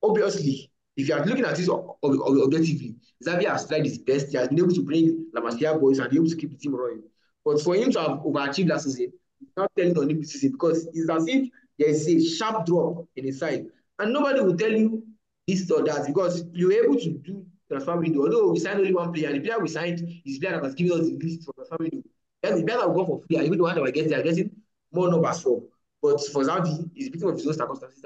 obviously, 0.03 0.71
if 0.97 1.09
you 1.09 1.15
are 1.15 1.25
looking 1.25 1.45
at 1.45 1.57
this 1.57 1.69
objectively, 1.69 2.97
Xavi 3.25 3.49
has 3.49 3.67
tried 3.67 3.85
his 3.85 3.99
best. 3.99 4.29
He 4.29 4.37
has 4.37 4.49
been 4.49 4.59
able 4.59 4.75
to 4.75 4.83
bring 4.83 5.27
La 5.35 5.41
Masia 5.41 5.79
boys 5.81 5.99
and 5.99 6.11
be 6.11 6.17
able 6.17 6.29
to 6.29 6.37
keep 6.37 6.51
the 6.51 6.57
team 6.57 6.75
running. 6.75 7.03
But 7.45 7.61
for 7.61 7.75
him 7.75 7.91
to 7.93 8.01
have 8.01 8.19
overachieved 8.21 8.69
last 8.69 8.85
season, 8.85 9.13
not 9.57 9.71
telling 9.77 9.97
on 9.99 10.11
him 10.11 10.21
this 10.21 10.33
season 10.33 10.53
because 10.53 10.87
it's 10.93 11.11
as 11.11 11.27
if 11.29 11.49
there 11.79 11.89
is 11.89 12.09
a 12.09 12.21
sharp 12.25 12.67
drop 12.67 13.07
in 13.17 13.25
his 13.25 13.39
side. 13.39 13.67
And 13.99 14.13
nobody 14.13 14.41
will 14.41 14.57
tell 14.57 14.73
you 14.73 15.05
this 15.47 15.71
or 15.71 15.85
that 15.85 16.07
because 16.07 16.45
you're 16.53 16.73
able 16.73 16.97
to 16.97 17.11
do 17.11 17.45
transfer 17.68 17.96
window. 17.96 18.22
Although 18.22 18.53
we 18.53 18.59
signed 18.59 18.79
only 18.79 18.94
one 18.94 19.12
player, 19.12 19.33
the 19.33 19.40
player 19.40 19.59
we 19.59 19.68
signed 19.68 20.00
is 20.24 20.38
the 20.38 20.40
player 20.40 20.53
that 20.53 20.62
was 20.62 20.74
giving 20.74 20.92
us 20.92 21.07
the 21.07 21.16
list 21.16 21.44
for 21.44 21.53
transfer 21.55 21.77
window. 21.79 22.03
That's 22.42 22.61
the 22.61 22.64
player 22.64 22.79
that 22.79 22.88
will 22.88 22.94
go 22.94 23.07
for 23.07 23.27
free, 23.27 23.37
and 23.37 23.46
even 23.46 23.59
the 23.59 23.64
one 23.64 23.74
that 23.74 23.83
we 23.83 23.92
get, 23.92 24.09
they 24.09 24.14
are 24.14 24.22
getting 24.22 24.50
more 24.92 25.11
numbers 25.11 25.40
from. 25.40 25.66
But 26.03 26.20
for 26.27 26.42
Xavi, 26.42 26.90
he's 26.94 27.09
victim 27.09 27.31
of 27.31 27.37
his 27.37 27.46
own 27.46 27.55
circumstances. 27.55 28.05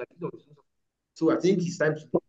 So 1.15 1.37
I 1.37 1.41
think 1.41 1.61
it's 1.63 1.77
time 1.77 1.97
to. 1.97 2.21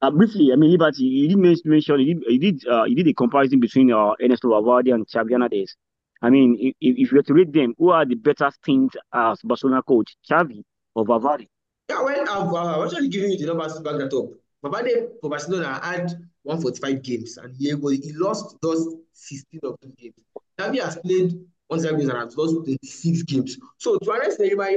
Uh, 0.00 0.10
briefly, 0.10 0.50
I 0.52 0.56
mean, 0.56 0.70
Liberty, 0.70 1.02
you 1.02 1.28
did 1.28 1.38
mention, 1.64 2.00
you 2.00 2.14
did, 2.14 2.24
you 2.28 2.38
did, 2.38 2.68
uh, 2.68 2.84
you 2.84 2.94
did 2.94 3.08
a 3.08 3.12
comparison 3.12 3.60
between 3.60 3.92
uh, 3.92 4.12
Ernesto 4.22 4.48
Valverde 4.48 4.92
and 4.92 5.06
Xavi 5.06 5.32
Hernandez. 5.32 5.74
I 6.22 6.30
mean, 6.30 6.56
if, 6.58 6.74
if 6.80 7.12
you 7.12 7.16
were 7.18 7.22
to 7.24 7.34
rate 7.34 7.52
them, 7.52 7.74
who 7.76 7.90
are 7.90 8.06
the 8.06 8.14
better 8.14 8.50
things 8.64 8.92
as 9.12 9.40
Barcelona 9.42 9.82
coach, 9.82 10.16
Xavi 10.30 10.62
or 10.94 11.04
Valverde? 11.04 11.48
Yeah, 11.90 12.02
well, 12.02 12.20
I've 12.20 12.52
uh, 12.54 12.84
actually 12.84 13.08
given 13.08 13.32
you 13.32 13.38
the 13.38 13.46
numbers 13.46 13.74
to 13.74 13.80
back 13.80 13.98
that 13.98 14.14
up. 14.14 14.30
Valverde 14.62 15.08
for 15.20 15.30
Barcelona 15.30 15.80
had 15.82 16.12
145 16.42 17.02
games 17.02 17.36
and 17.36 17.54
he, 17.56 17.68
he 17.68 18.12
lost 18.14 18.56
those 18.60 18.96
16 19.12 19.60
of 19.64 19.76
those 19.80 19.92
games. 19.96 20.14
Xavi 20.58 20.82
has 20.82 20.96
played 20.96 21.32
175 21.68 21.98
games 21.98 22.10
and 22.10 22.18
has 22.18 22.36
lost 22.36 22.54
26 22.64 23.22
games. 23.22 23.58
So 23.76 23.98
to 23.98 24.46
you 24.46 24.56
might, 24.56 24.76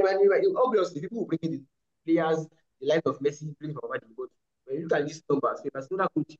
obviously 0.56 1.00
people 1.00 1.18
will 1.18 1.26
bring 1.26 1.40
in 1.42 1.50
the 1.52 1.62
players, 2.06 2.46
the 2.80 2.86
line 2.86 3.02
of 3.06 3.18
Messi 3.20 3.56
playing 3.58 3.74
for 3.74 3.80
Valverde, 3.82 4.06
but 4.16 4.28
when 4.66 4.76
you 4.76 4.82
look 4.84 4.98
at 4.98 5.06
these 5.06 5.22
numbers, 5.28 5.60
Barcelona 5.72 6.08
coach, 6.14 6.36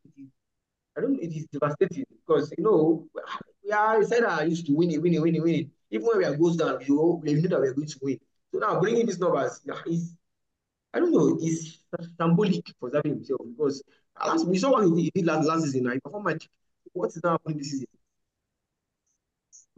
I 0.97 1.01
don't 1.01 1.19
it 1.21 1.33
is 1.35 1.47
devastating 1.47 2.05
because 2.11 2.53
you 2.57 2.65
know 2.65 3.07
we 3.65 3.73
are 3.73 4.05
said 4.05 4.25
I 4.25 4.45
used 4.45 4.67
to 4.67 4.75
win 4.75 4.91
it, 4.91 5.01
win 5.01 5.15
it, 5.15 5.23
win 5.23 5.35
it, 5.35 5.43
win 5.43 5.55
it. 5.55 5.67
Even 5.91 6.07
when 6.07 6.19
we 6.19 6.25
are 6.25 6.37
goes 6.37 6.57
down, 6.57 6.79
we, 6.79 6.95
we 6.95 7.41
knew 7.41 7.49
that 7.49 7.61
we 7.61 7.69
are 7.69 7.75
going 7.75 7.89
to 7.89 7.99
win. 8.03 8.19
So 8.53 8.59
now 8.59 8.79
bringing 8.81 9.07
these 9.07 9.19
numbers 9.19 9.61
is 9.87 10.15
I 10.95 10.99
don't 10.99 11.13
know, 11.13 11.39
it's 11.41 11.79
symbolic 12.19 12.65
for 12.79 12.91
Xavi 12.91 13.07
himself 13.07 13.41
because 13.57 13.83
last, 14.25 14.47
we 14.47 14.59
saw 14.59 14.73
what 14.73 14.99
he 14.99 15.11
did 15.15 15.27
last, 15.27 15.47
last 15.47 15.65
season. 15.65 15.89
I 15.89 15.99
performed 15.99 16.27
my 16.27 16.39
what 16.93 17.09
is 17.09 17.21
now 17.25 17.33
happening 17.33 17.59
this 17.59 17.71
season? 17.71 17.87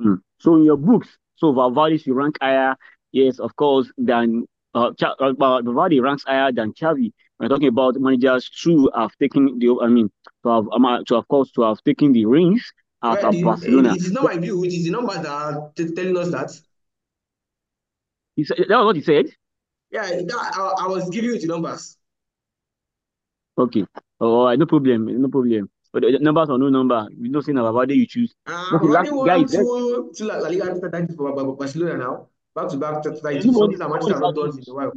Mm. 0.01 0.21
So 0.39 0.57
in 0.57 0.65
your 0.65 0.77
books, 0.77 1.09
so 1.37 1.53
Valverde 1.53 1.99
should 1.99 2.15
rank 2.15 2.37
higher, 2.41 2.77
yes, 3.13 3.39
of 3.39 3.55
course, 3.57 3.91
than 3.97 4.47
uh, 4.75 4.91
uh 5.01 5.33
Valverde 5.39 6.01
ranks 6.01 6.25
higher 6.25 6.51
than 6.51 6.73
Xavi. 6.73 7.13
We're 7.39 7.49
talking 7.49 7.69
about 7.69 7.97
managers 7.97 8.51
who 8.63 8.91
have 8.95 9.11
taken 9.21 9.59
the, 9.59 9.79
I 9.83 9.89
mean, 9.89 10.11
to 10.45 10.49
have, 10.49 10.65
um, 10.73 11.05
to 11.07 11.17
of 11.17 11.29
course, 11.29 11.51
to 11.53 11.63
have 11.63 11.83
taken 11.85 12.13
the 12.13 12.27
rings 12.27 12.73
at 13.03 13.23
well, 13.23 13.43
Barcelona. 13.43 13.95
It 13.95 14.03
is 14.03 14.13
not 14.13 14.25
my 14.25 14.39
view. 14.39 14.65
It 14.65 14.73
is 14.73 14.85
the 14.85 14.91
numbers 14.91 15.17
that 15.17 15.27
are 15.27 15.73
telling 15.77 16.17
us 16.17 16.31
that. 16.31 16.61
He 18.37 18.45
said, 18.45 18.59
that 18.69 18.77
was 18.77 18.87
what 18.87 18.97
he 18.97 19.03
said. 19.03 19.27
Yeah, 19.95 20.11
that, 20.11 20.53
I, 20.59 20.85
I 20.85 20.89
was 20.89 21.09
giving 21.09 21.31
you 21.31 21.39
the 21.39 21.47
numbers. 21.47 21.97
Okay. 23.57 23.85
Oh, 24.21 24.53
no 24.53 24.67
problem. 24.67 25.23
No 25.23 25.29
problem. 25.29 25.71
But 25.93 26.03
the 26.03 26.19
numbers 26.19 26.51
or 26.51 26.59
no 26.59 26.69
number, 26.69 27.07
we 27.17 27.29
don't 27.29 27.43
say 27.43 27.53
now 27.53 27.67
about 27.67 27.89
you 27.91 28.05
choose. 28.05 28.35
Uh, 28.49 28.79
last 28.83 29.13
guy 29.25 29.45
to, 29.45 30.11
to 30.17 30.25
La 30.25 30.39
Liga 30.39 30.73
after 30.73 31.15
for 31.15 31.57
Barcelona 31.57 31.97
now. 31.97 32.29
Back 32.57 32.71
to 32.71 32.77
back 32.77 33.03
to 33.05 33.17
something 33.17 33.79
that 33.79 33.89
Manchester 33.89 34.25
have 34.25 34.35
done 34.35 34.59
in 34.59 34.65
a 34.67 34.75
while. 34.75 34.93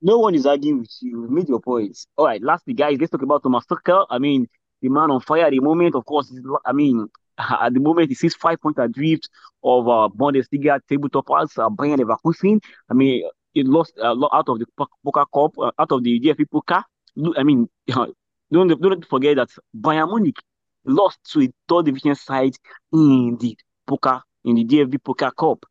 No 0.00 0.18
one 0.18 0.36
is 0.36 0.46
arguing 0.46 0.80
with 0.80 0.90
you. 1.00 1.22
You 1.22 1.28
made 1.28 1.48
your 1.48 1.60
points. 1.60 2.06
All 2.16 2.26
right, 2.26 2.40
lastly, 2.40 2.74
guys, 2.74 2.98
let's 3.00 3.10
talk 3.10 3.22
about 3.22 3.42
Thomas 3.42 3.64
Tuchel. 3.66 4.06
I 4.08 4.18
mean, 4.20 4.46
the 4.82 4.88
man 4.88 5.10
on 5.10 5.20
fire 5.20 5.46
at 5.46 5.50
the 5.50 5.58
moment, 5.58 5.96
of 5.96 6.04
course, 6.04 6.32
I 6.64 6.72
mean, 6.72 7.08
at 7.38 7.74
the 7.74 7.80
moment, 7.80 8.08
he 8.10 8.14
sees 8.14 8.36
five 8.36 8.60
points 8.60 8.78
adrift 8.78 9.28
of 9.64 9.88
uh, 9.88 10.08
Bundesliga 10.14 10.78
table 10.88 11.08
toppers, 11.08 11.58
uh, 11.58 11.68
Bayer 11.70 11.96
Leverkusen. 11.96 12.60
I 12.88 12.94
mean, 12.94 13.24
he 13.54 13.62
lost 13.62 13.94
a 14.00 14.14
lot 14.14 14.30
out 14.34 14.48
of 14.48 14.58
the 14.58 14.66
Pokal 14.76 15.26
Cup, 15.32 15.58
uh, 15.58 15.70
out 15.78 15.92
of 15.92 16.02
the 16.02 16.20
DFB 16.20 16.46
Pokal. 16.52 16.82
I 17.36 17.42
mean, 17.42 17.68
don't, 17.88 18.68
don't 18.80 19.06
forget 19.06 19.36
that 19.36 19.48
Bayern 19.74 20.08
Munich 20.10 20.36
lost 20.84 21.18
to 21.32 21.42
a 21.42 21.48
third 21.68 21.86
division 21.86 22.14
side 22.14 22.54
in 22.92 23.38
the 23.40 23.56
Pokal 23.88 24.20
in 24.44 24.56
the 24.56 24.64
DFB 24.64 24.98
Pokal 24.98 25.34
Cup, 25.34 25.64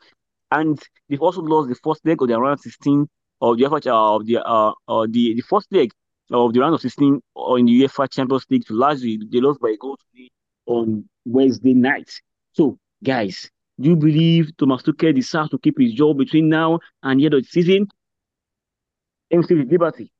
and 0.51 0.81
they've 1.09 1.21
also 1.21 1.41
lost 1.41 1.69
the 1.69 1.75
first 1.75 2.05
leg 2.05 2.21
of 2.21 2.27
the 2.27 2.39
round 2.39 2.59
16 2.59 3.07
of 3.41 3.57
the 3.57 3.65
UEFA 3.65 3.87
uh, 3.87 4.15
of 4.15 4.25
the 4.25 4.37
uh, 4.37 4.71
uh 4.87 5.05
the 5.09 5.35
the 5.35 5.41
first 5.41 5.71
leg 5.71 5.91
of 6.31 6.53
the 6.53 6.59
round 6.59 6.73
of 6.73 6.81
16 6.81 7.21
uh, 7.35 7.55
in 7.55 7.65
the 7.65 7.81
UEFA 7.81 8.09
Champions 8.11 8.45
League 8.49 8.65
to 8.65 8.73
Lazio. 8.73 9.19
They 9.29 9.39
lost 9.39 9.59
by 9.59 9.71
a 9.71 9.77
goal 9.77 9.97
on 10.65 11.07
Wednesday 11.25 11.73
night. 11.73 12.09
So, 12.53 12.77
guys, 13.03 13.49
do 13.79 13.89
you 13.89 13.95
believe 13.95 14.55
Thomas 14.57 14.83
Tuchel 14.83 15.15
deserves 15.15 15.49
to 15.49 15.57
keep 15.57 15.79
his 15.79 15.93
job 15.93 16.17
between 16.17 16.49
now 16.49 16.79
and 17.01 17.19
the 17.19 17.25
end 17.25 17.33
of 17.33 17.43
the 17.43 17.47
season? 17.49 17.87
MC 19.31 19.55
Liberty. 19.55 20.11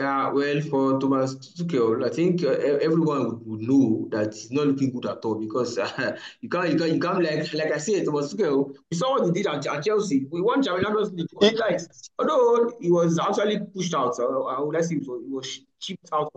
Yeah, 0.00 0.30
well, 0.30 0.60
for 0.62 0.98
Thomas 0.98 1.36
Tuchel, 1.36 2.04
I 2.04 2.08
think 2.08 2.42
uh, 2.42 2.48
everyone 2.48 3.24
would, 3.26 3.46
would, 3.46 3.60
know 3.60 4.08
that 4.10 4.34
he's 4.34 4.50
not 4.50 4.66
looking 4.66 4.90
good 4.90 5.06
at 5.06 5.24
all 5.24 5.36
because 5.36 5.78
uh, 5.78 6.16
you 6.40 6.48
can't, 6.48 6.70
you 6.70 6.78
can't, 6.78 6.94
you 6.94 7.00
can't 7.00 7.22
like, 7.22 7.52
like 7.52 7.72
I 7.72 7.78
said, 7.78 8.04
Thomas 8.06 8.34
Tuchel. 8.34 8.74
We 8.90 8.96
saw 8.96 9.12
what 9.12 9.26
he 9.26 9.30
did 9.30 9.46
at, 9.46 9.64
at 9.64 9.84
Chelsea. 9.84 10.26
We 10.30 10.40
won 10.40 10.62
Champions 10.62 11.12
League. 11.12 11.58
Like, 11.58 11.80
although 12.18 12.72
he 12.80 12.90
was 12.90 13.18
actually 13.20 13.60
pushed 13.72 13.94
out, 13.94 14.16
so 14.16 14.48
I 14.48 14.60
would 14.60 14.84
say 14.84 14.96
he 14.96 15.06
was 15.06 15.60
chipped 15.78 16.08
out. 16.12 16.32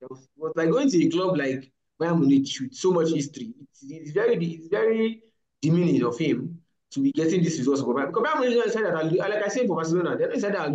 It 0.00 0.08
was, 0.08 0.22
it 0.22 0.28
was 0.38 0.52
like 0.56 0.70
going 0.70 0.88
to 0.88 1.04
a 1.04 1.10
club 1.10 1.36
like 1.36 1.70
Bayern 2.00 2.20
Munich 2.20 2.48
with 2.60 2.74
so 2.74 2.92
much 2.92 3.10
history. 3.10 3.52
It's, 3.60 3.84
it's 3.88 4.10
very 4.12 4.36
it's 4.44 4.68
very 4.68 5.22
demeaning 5.60 6.04
of 6.04 6.18
him 6.18 6.60
to 6.90 7.00
be 7.00 7.12
getting 7.12 7.42
this 7.42 7.58
results 7.58 7.82
for 7.82 7.94
Bayern. 7.94 8.08
Because 8.08 8.24
Bayern 8.24 8.40
Munich 8.40 8.72
said 8.72 8.84
that, 8.84 9.12
like 9.12 9.42
I 9.42 9.48
said 9.48 9.66
for 9.66 9.76
Barcelona, 9.76 10.16
they 10.16 10.38
said 10.38 10.54
that 10.54 10.70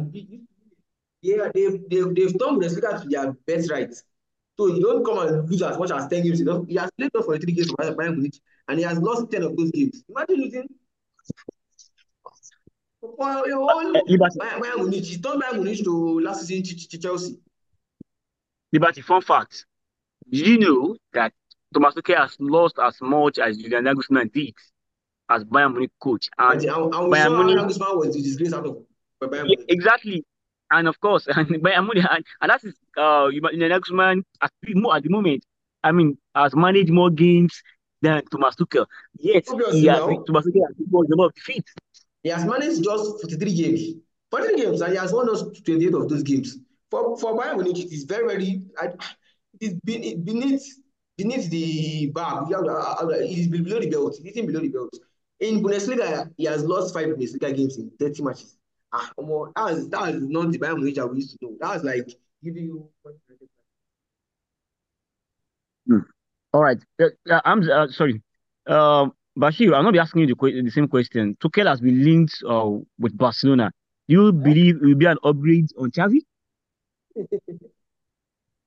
yeah, 1.24 1.50
they've, 1.54 1.80
they've, 1.90 2.14
they've 2.14 2.34
done 2.34 2.60
respect 2.60 3.04
to 3.04 3.08
their 3.08 3.32
best 3.48 3.72
rights. 3.72 4.04
So 4.58 4.68
you 4.68 4.82
don't 4.82 5.04
come 5.06 5.20
and 5.20 5.50
lose 5.50 5.64
as 5.64 5.80
much 5.80 5.90
as 5.92 6.08
10 6.08 6.24
games. 6.24 6.40
He 6.68 6.76
has 6.76 6.92
played 6.98 7.12
for 7.14 7.38
three 7.40 7.54
games 7.54 7.70
for 7.70 7.78
Bayern 7.78 8.16
Munich 8.16 8.36
and 8.68 8.78
he 8.78 8.86
has 8.86 9.00
lost 9.00 9.32
10 9.32 9.42
of 9.44 9.58
those 9.58 9.72
games. 9.72 10.04
Imagine 10.10 10.36
losing. 10.36 10.68
For 13.00 13.48
your 13.48 13.70
whole 13.70 13.98
eh, 13.98 14.02
Bayern 14.38 14.78
Munich, 14.78 15.06
he 15.06 15.18
turned 15.18 15.42
Bayern 15.42 15.64
Munich 15.64 15.84
to 15.86 16.20
last 16.20 16.46
season 16.46 16.78
to 16.78 16.98
Chelsea. 17.00 17.40
Liberty, 18.72 19.02
fun 19.02 19.22
fact. 19.22 19.66
Did 20.30 20.48
you 20.48 20.58
know 20.60 20.96
that 21.14 21.34
Thomas 21.74 21.96
Tuchel 21.96 22.18
has 22.18 22.36
lost 22.40 22.76
as 22.82 22.96
much 23.02 23.40
as 23.40 23.58
Julian 23.58 23.86
Nagelsmann 23.86 24.32
did 24.32 24.54
as 25.30 25.44
Bayern 25.44 25.72
Munich 25.72 25.92
coach? 26.02 26.30
And, 26.38 26.62
and, 26.62 26.70
and 26.70 26.94
Bayern 26.94 27.46
Munich 27.46 27.58
Nagelsmann 27.58 27.98
was 27.98 28.14
the 28.14 28.22
disgrace 28.22 28.54
out 28.54 28.66
of 28.66 28.78
Bayern 29.22 29.46
Munich. 29.46 29.66
Exactly 29.70 30.24
and 30.74 30.88
of 30.88 31.00
course, 31.00 31.28
and 31.36 31.48
Bayern 31.48 31.86
Munich, 31.86 32.06
and, 32.10 32.26
and 32.42 32.50
that 32.50 32.64
is 32.64 32.76
uh, 32.98 33.28
the 33.28 33.68
next 33.70 33.92
man 33.92 34.24
at, 34.42 34.52
at 34.64 35.04
the 35.04 35.10
moment. 35.10 35.46
I 35.84 35.92
mean, 35.92 36.18
has 36.34 36.56
managed 36.56 36.92
more 36.92 37.10
games 37.10 37.62
than 38.02 38.24
Thomas 38.32 38.56
Tuchel. 38.56 38.86
Yet, 39.20 39.46
he 39.72 39.86
has, 39.86 40.00
Thomas 40.00 40.46
Tuchel 40.46 40.68
has 40.68 40.76
more 40.90 41.06
number 41.08 41.26
of 41.26 41.34
defeats. 41.34 41.74
He 42.24 42.30
has 42.30 42.46
managed 42.46 42.84
just 42.84 43.22
43 43.22 43.54
games. 43.54 43.82
43 44.32 44.62
games, 44.64 44.82
and 44.82 44.92
he 44.94 44.98
has 44.98 45.12
won 45.14 45.30
us 45.30 45.44
28 45.66 45.94
of 45.94 46.10
those 46.10 46.24
games. 46.24 46.58
For 46.90 47.18
for 47.18 47.38
Bayern 47.38 47.58
Munich, 47.58 47.86
it 47.86 47.92
is 47.92 48.04
very, 48.04 48.28
very, 48.28 48.62
it 48.82 49.04
is 49.60 49.74
beneath 49.84 50.64
beneath 51.18 51.50
the 51.50 52.08
bar. 52.08 52.48
It 52.50 53.38
is 53.38 53.48
below 53.48 53.80
the 53.80 53.90
belt. 53.90 54.18
Is 54.24 54.46
below 54.46 54.60
the 54.60 54.70
belt. 54.70 54.98
In 55.40 55.62
Bundesliga, 55.62 56.32
he 56.38 56.46
has 56.46 56.64
lost 56.64 56.94
five 56.94 57.08
Bundesliga 57.08 57.56
games 57.56 57.78
in 57.78 57.92
30 58.00 58.24
matches. 58.24 58.58
Ah, 58.92 59.12
that 59.18 59.26
was 59.26 59.90
that 59.90 60.02
was 60.02 60.24
not 60.24 60.52
the 60.52 60.60
Bayern 60.60 60.78
Munich 60.78 60.98
we 61.12 61.18
used 61.18 61.38
to 61.40 61.46
know. 61.46 61.58
That 61.60 61.76
was 61.76 61.84
like 61.84 62.08
giving 62.44 62.64
you. 62.64 62.90
Hmm. 65.88 66.00
All 66.54 66.62
right. 66.62 66.78
Uh, 67.02 67.42
I'm 67.44 67.70
uh, 67.70 67.88
sorry. 67.88 68.22
Uh, 68.68 69.08
Bashir, 69.38 69.76
I'm 69.76 69.84
not 69.84 69.94
be 69.94 70.00
asking 70.00 70.22
you 70.22 70.28
the, 70.28 70.62
the 70.64 70.70
same 70.70 70.88
question. 70.88 71.36
Tuchel 71.44 71.66
has 71.68 71.82
been 71.82 72.04
linked 72.04 72.44
uh, 72.48 72.70
with 73.00 73.18
Barcelona. 73.18 73.72
Do 74.08 74.16
you 74.16 74.32
believe 74.32 74.76
it 74.76 74.82
will 74.84 74.96
be 74.96 75.08
an 75.08 75.18
upgrade 75.24 75.70
on 75.78 75.90
Xavi? 75.90 76.20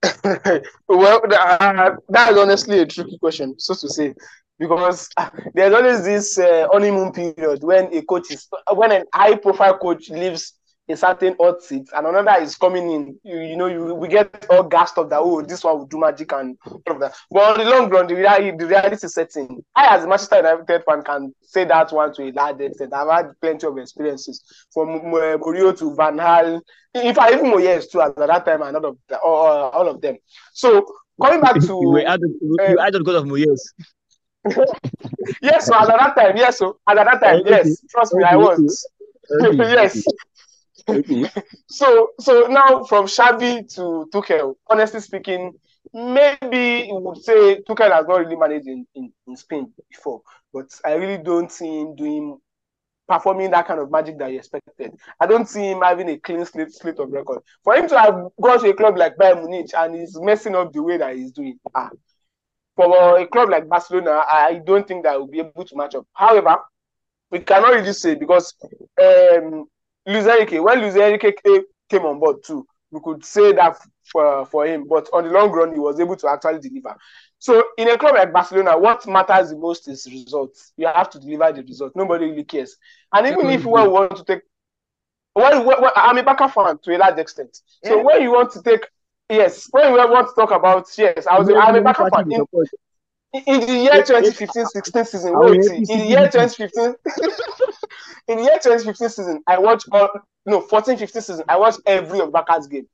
well, 0.88 1.20
uh, 1.24 1.90
that 2.08 2.32
is 2.32 2.38
honestly 2.38 2.80
a 2.80 2.86
tricky 2.86 3.18
question, 3.18 3.58
so 3.58 3.74
to 3.74 3.88
say 3.88 4.14
because 4.58 5.08
uh, 5.16 5.28
there's 5.54 5.74
always 5.74 6.04
this 6.04 6.38
uh, 6.38 6.66
honeymoon 6.72 7.12
period 7.12 7.62
when 7.62 7.92
a 7.94 8.02
coach 8.02 8.30
is 8.30 8.48
when 8.72 8.92
an 8.92 9.04
high 9.12 9.36
profile 9.36 9.76
coach 9.78 10.08
leaves 10.10 10.54
a 10.88 10.96
certain 10.96 11.34
hot 11.40 11.62
seat 11.62 11.88
and 11.94 12.06
another 12.06 12.42
is 12.42 12.56
coming 12.56 12.90
in. 12.90 13.18
You, 13.24 13.40
you 13.40 13.56
know 13.56 13.66
you 13.66 13.94
we 13.94 14.08
get 14.08 14.46
all 14.50 14.62
gassed 14.62 14.98
up 14.98 15.10
that 15.10 15.18
oh 15.20 15.42
this 15.42 15.64
one 15.64 15.78
will 15.78 15.86
do 15.86 15.98
magic 15.98 16.32
and 16.32 16.56
all 16.64 16.82
of 16.86 17.00
that. 17.00 17.14
But 17.30 17.58
on 17.58 17.58
the 17.58 17.70
long 17.70 17.90
run 17.90 18.06
the 18.06 18.14
reality 18.14 18.56
the 18.56 18.66
reality 18.66 19.06
is 19.06 19.14
setting. 19.14 19.64
I 19.74 19.94
as 19.94 20.04
a 20.04 20.08
manchester 20.08 20.36
united 20.36 20.84
fan 20.84 21.02
can 21.02 21.34
say 21.42 21.64
that 21.64 21.92
one 21.92 22.12
to 22.14 22.22
a 22.22 22.32
large 22.32 22.60
extent. 22.60 22.92
I've 22.94 23.10
had 23.10 23.32
plenty 23.40 23.66
of 23.66 23.78
experiences 23.78 24.42
from 24.72 24.90
uh, 24.90 25.36
Mourinho 25.38 25.76
to 25.78 25.94
van 25.94 26.16
Gaal. 26.18 26.60
In 26.94 27.14
fact 27.14 27.32
even 27.32 27.46
Moyes 27.46 27.90
too 27.90 28.00
at 28.00 28.16
that 28.16 28.44
time 28.44 28.62
and 28.62 28.76
all 28.76 28.86
of 28.86 28.98
the, 29.08 29.18
all, 29.18 29.70
all 29.70 29.88
of 29.88 30.00
them. 30.00 30.16
So 30.52 30.86
coming 31.20 31.40
back 31.40 31.60
to 31.60 31.66
you 31.66 32.04
added, 32.06 32.30
uh, 32.60 32.80
added 32.82 32.98
because 33.00 33.22
of 33.22 33.24
Moyes. 33.24 33.60
Yes, 35.42 35.66
so 35.66 35.74
at 35.74 35.88
that 35.88 36.14
time, 36.16 36.36
yes, 36.36 36.58
so 36.58 36.78
at 36.88 36.94
that 36.94 37.20
time, 37.20 37.42
yes. 37.44 37.82
Trust 37.90 38.14
me, 38.14 38.22
I 38.22 38.36
was. 38.36 38.86
yes. 39.40 40.04
so 41.68 42.10
so 42.20 42.46
now 42.48 42.84
from 42.84 43.06
Xavi 43.06 43.72
to 43.74 44.08
Tuchel, 44.12 44.54
honestly 44.68 45.00
speaking, 45.00 45.52
maybe 45.92 46.86
you 46.88 46.96
would 46.96 47.18
say 47.22 47.60
Tuchel 47.62 47.92
has 47.92 48.06
not 48.06 48.20
really 48.20 48.36
managed 48.36 48.68
in, 48.68 48.86
in, 48.94 49.12
in 49.26 49.36
Spain 49.36 49.72
before, 49.90 50.22
but 50.52 50.68
I 50.84 50.94
really 50.94 51.22
don't 51.22 51.50
see 51.50 51.80
him 51.80 51.96
doing 51.96 52.38
performing 53.08 53.50
that 53.52 53.66
kind 53.66 53.80
of 53.80 53.90
magic 53.90 54.18
that 54.18 54.30
he 54.30 54.36
expected. 54.36 54.92
I 55.20 55.26
don't 55.26 55.48
see 55.48 55.70
him 55.70 55.80
having 55.82 56.08
a 56.10 56.18
clean 56.18 56.44
slate, 56.44 56.72
slate 56.72 56.98
of 56.98 57.10
record. 57.10 57.40
For 57.62 57.74
him 57.74 57.88
to 57.88 57.98
have 57.98 58.14
gone 58.40 58.60
to 58.60 58.70
a 58.70 58.74
club 58.74 58.96
like 58.96 59.16
Bayern 59.16 59.46
Munich 59.46 59.70
and 59.76 59.94
he's 59.94 60.18
messing 60.20 60.56
up 60.56 60.72
the 60.72 60.82
way 60.82 60.96
that 60.98 61.14
he's 61.16 61.32
doing, 61.32 61.58
ah, 61.74 61.90
for 62.74 63.18
a 63.18 63.26
club 63.26 63.48
like 63.50 63.68
Barcelona, 63.68 64.22
I 64.30 64.60
don't 64.64 64.86
think 64.86 65.04
that 65.04 65.18
will 65.18 65.28
be 65.28 65.40
able 65.40 65.64
to 65.64 65.76
match 65.76 65.94
up. 65.94 66.06
However, 66.12 66.56
we 67.30 67.40
cannot 67.40 67.74
really 67.74 67.92
say 67.92 68.14
because 68.14 68.54
um, 69.02 69.66
Luis 70.06 70.26
Enrique, 70.26 70.58
when 70.58 70.80
Luis 70.80 70.94
Enrique 70.94 71.32
came 71.42 72.04
on 72.04 72.18
board 72.18 72.36
too, 72.44 72.66
we 72.90 73.00
could 73.02 73.24
say 73.24 73.52
that 73.52 73.76
for, 74.04 74.46
for 74.46 74.66
him. 74.66 74.86
But 74.88 75.08
on 75.12 75.24
the 75.24 75.30
long 75.30 75.50
run, 75.50 75.72
he 75.72 75.78
was 75.78 75.98
able 75.98 76.16
to 76.16 76.30
actually 76.30 76.60
deliver. 76.60 76.96
So 77.38 77.64
in 77.76 77.90
a 77.90 77.98
club 77.98 78.14
like 78.14 78.32
Barcelona, 78.32 78.78
what 78.78 79.06
matters 79.06 79.50
the 79.50 79.56
most 79.56 79.88
is 79.88 80.06
results. 80.10 80.72
You 80.76 80.86
have 80.86 81.10
to 81.10 81.18
deliver 81.18 81.52
the 81.52 81.62
result. 81.62 81.92
Nobody 81.96 82.26
really 82.26 82.44
cares. 82.44 82.76
And 83.12 83.26
even 83.26 83.46
if 83.50 83.64
we 83.64 83.70
want 83.70 84.16
to 84.16 84.24
take, 84.24 84.42
well, 85.34 85.64
well, 85.64 85.92
I'm 85.94 86.16
a 86.16 86.22
Barca 86.22 86.48
fan 86.48 86.78
to 86.78 86.96
a 86.96 86.98
large 86.98 87.18
extent. 87.18 87.60
So 87.84 87.96
yeah. 87.96 88.02
when 88.02 88.22
you 88.22 88.32
want 88.32 88.52
to 88.52 88.62
take 88.62 88.86
Yes, 89.28 89.68
when 89.72 89.92
we 89.92 89.98
want 89.98 90.28
to 90.28 90.34
talk 90.34 90.52
about 90.52 90.86
yes, 90.96 91.26
I 91.26 91.38
was 91.38 91.48
I'm 91.48 91.74
a 91.74 91.82
Barca 91.82 92.08
fan. 92.14 92.30
In, 92.30 93.42
in 93.46 93.60
the 93.60 93.72
year 93.72 94.02
2015-16 94.02 95.06
season, 95.06 95.32
wait, 95.34 95.66
in 95.66 95.98
the 95.98 96.06
year 96.06 96.30
2015, 96.30 96.94
in 98.28 98.38
the 98.38 98.42
year 98.44 98.58
2015 98.62 99.08
season, 99.08 99.42
I 99.46 99.58
watched 99.58 99.88
all 99.92 100.08
no 100.44 100.60
14-15 100.62 101.10
season, 101.10 101.44
I 101.48 101.56
watched 101.56 101.80
every 101.86 102.20
of 102.20 102.32
Barca's 102.32 102.66
game. 102.66 102.86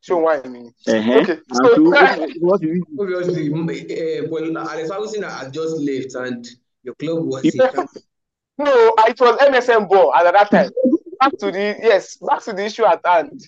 Show 0.00 0.18
why 0.18 0.40
I 0.44 0.48
mean. 0.48 0.72
Uh-huh. 0.86 1.20
Okay, 1.20 1.38
so 1.52 1.96
obviously, 3.00 3.50
uh, 3.52 4.28
well, 4.28 4.58
Alex 4.58 4.88
Ferguson 4.88 5.22
had 5.22 5.52
just 5.52 5.78
left, 5.78 6.14
and 6.14 6.46
your 6.84 6.94
club 6.94 7.24
was. 7.24 7.42
no, 8.58 8.94
it 8.98 9.20
was 9.20 9.38
MSN 9.40 9.88
ball 9.88 10.14
at 10.14 10.32
that 10.32 10.50
time. 10.50 10.70
back 11.18 11.32
to 11.38 11.50
the 11.50 11.76
yes, 11.82 12.18
back 12.18 12.42
to 12.44 12.52
the 12.52 12.64
issue 12.64 12.84
at 12.84 13.00
hand 13.04 13.42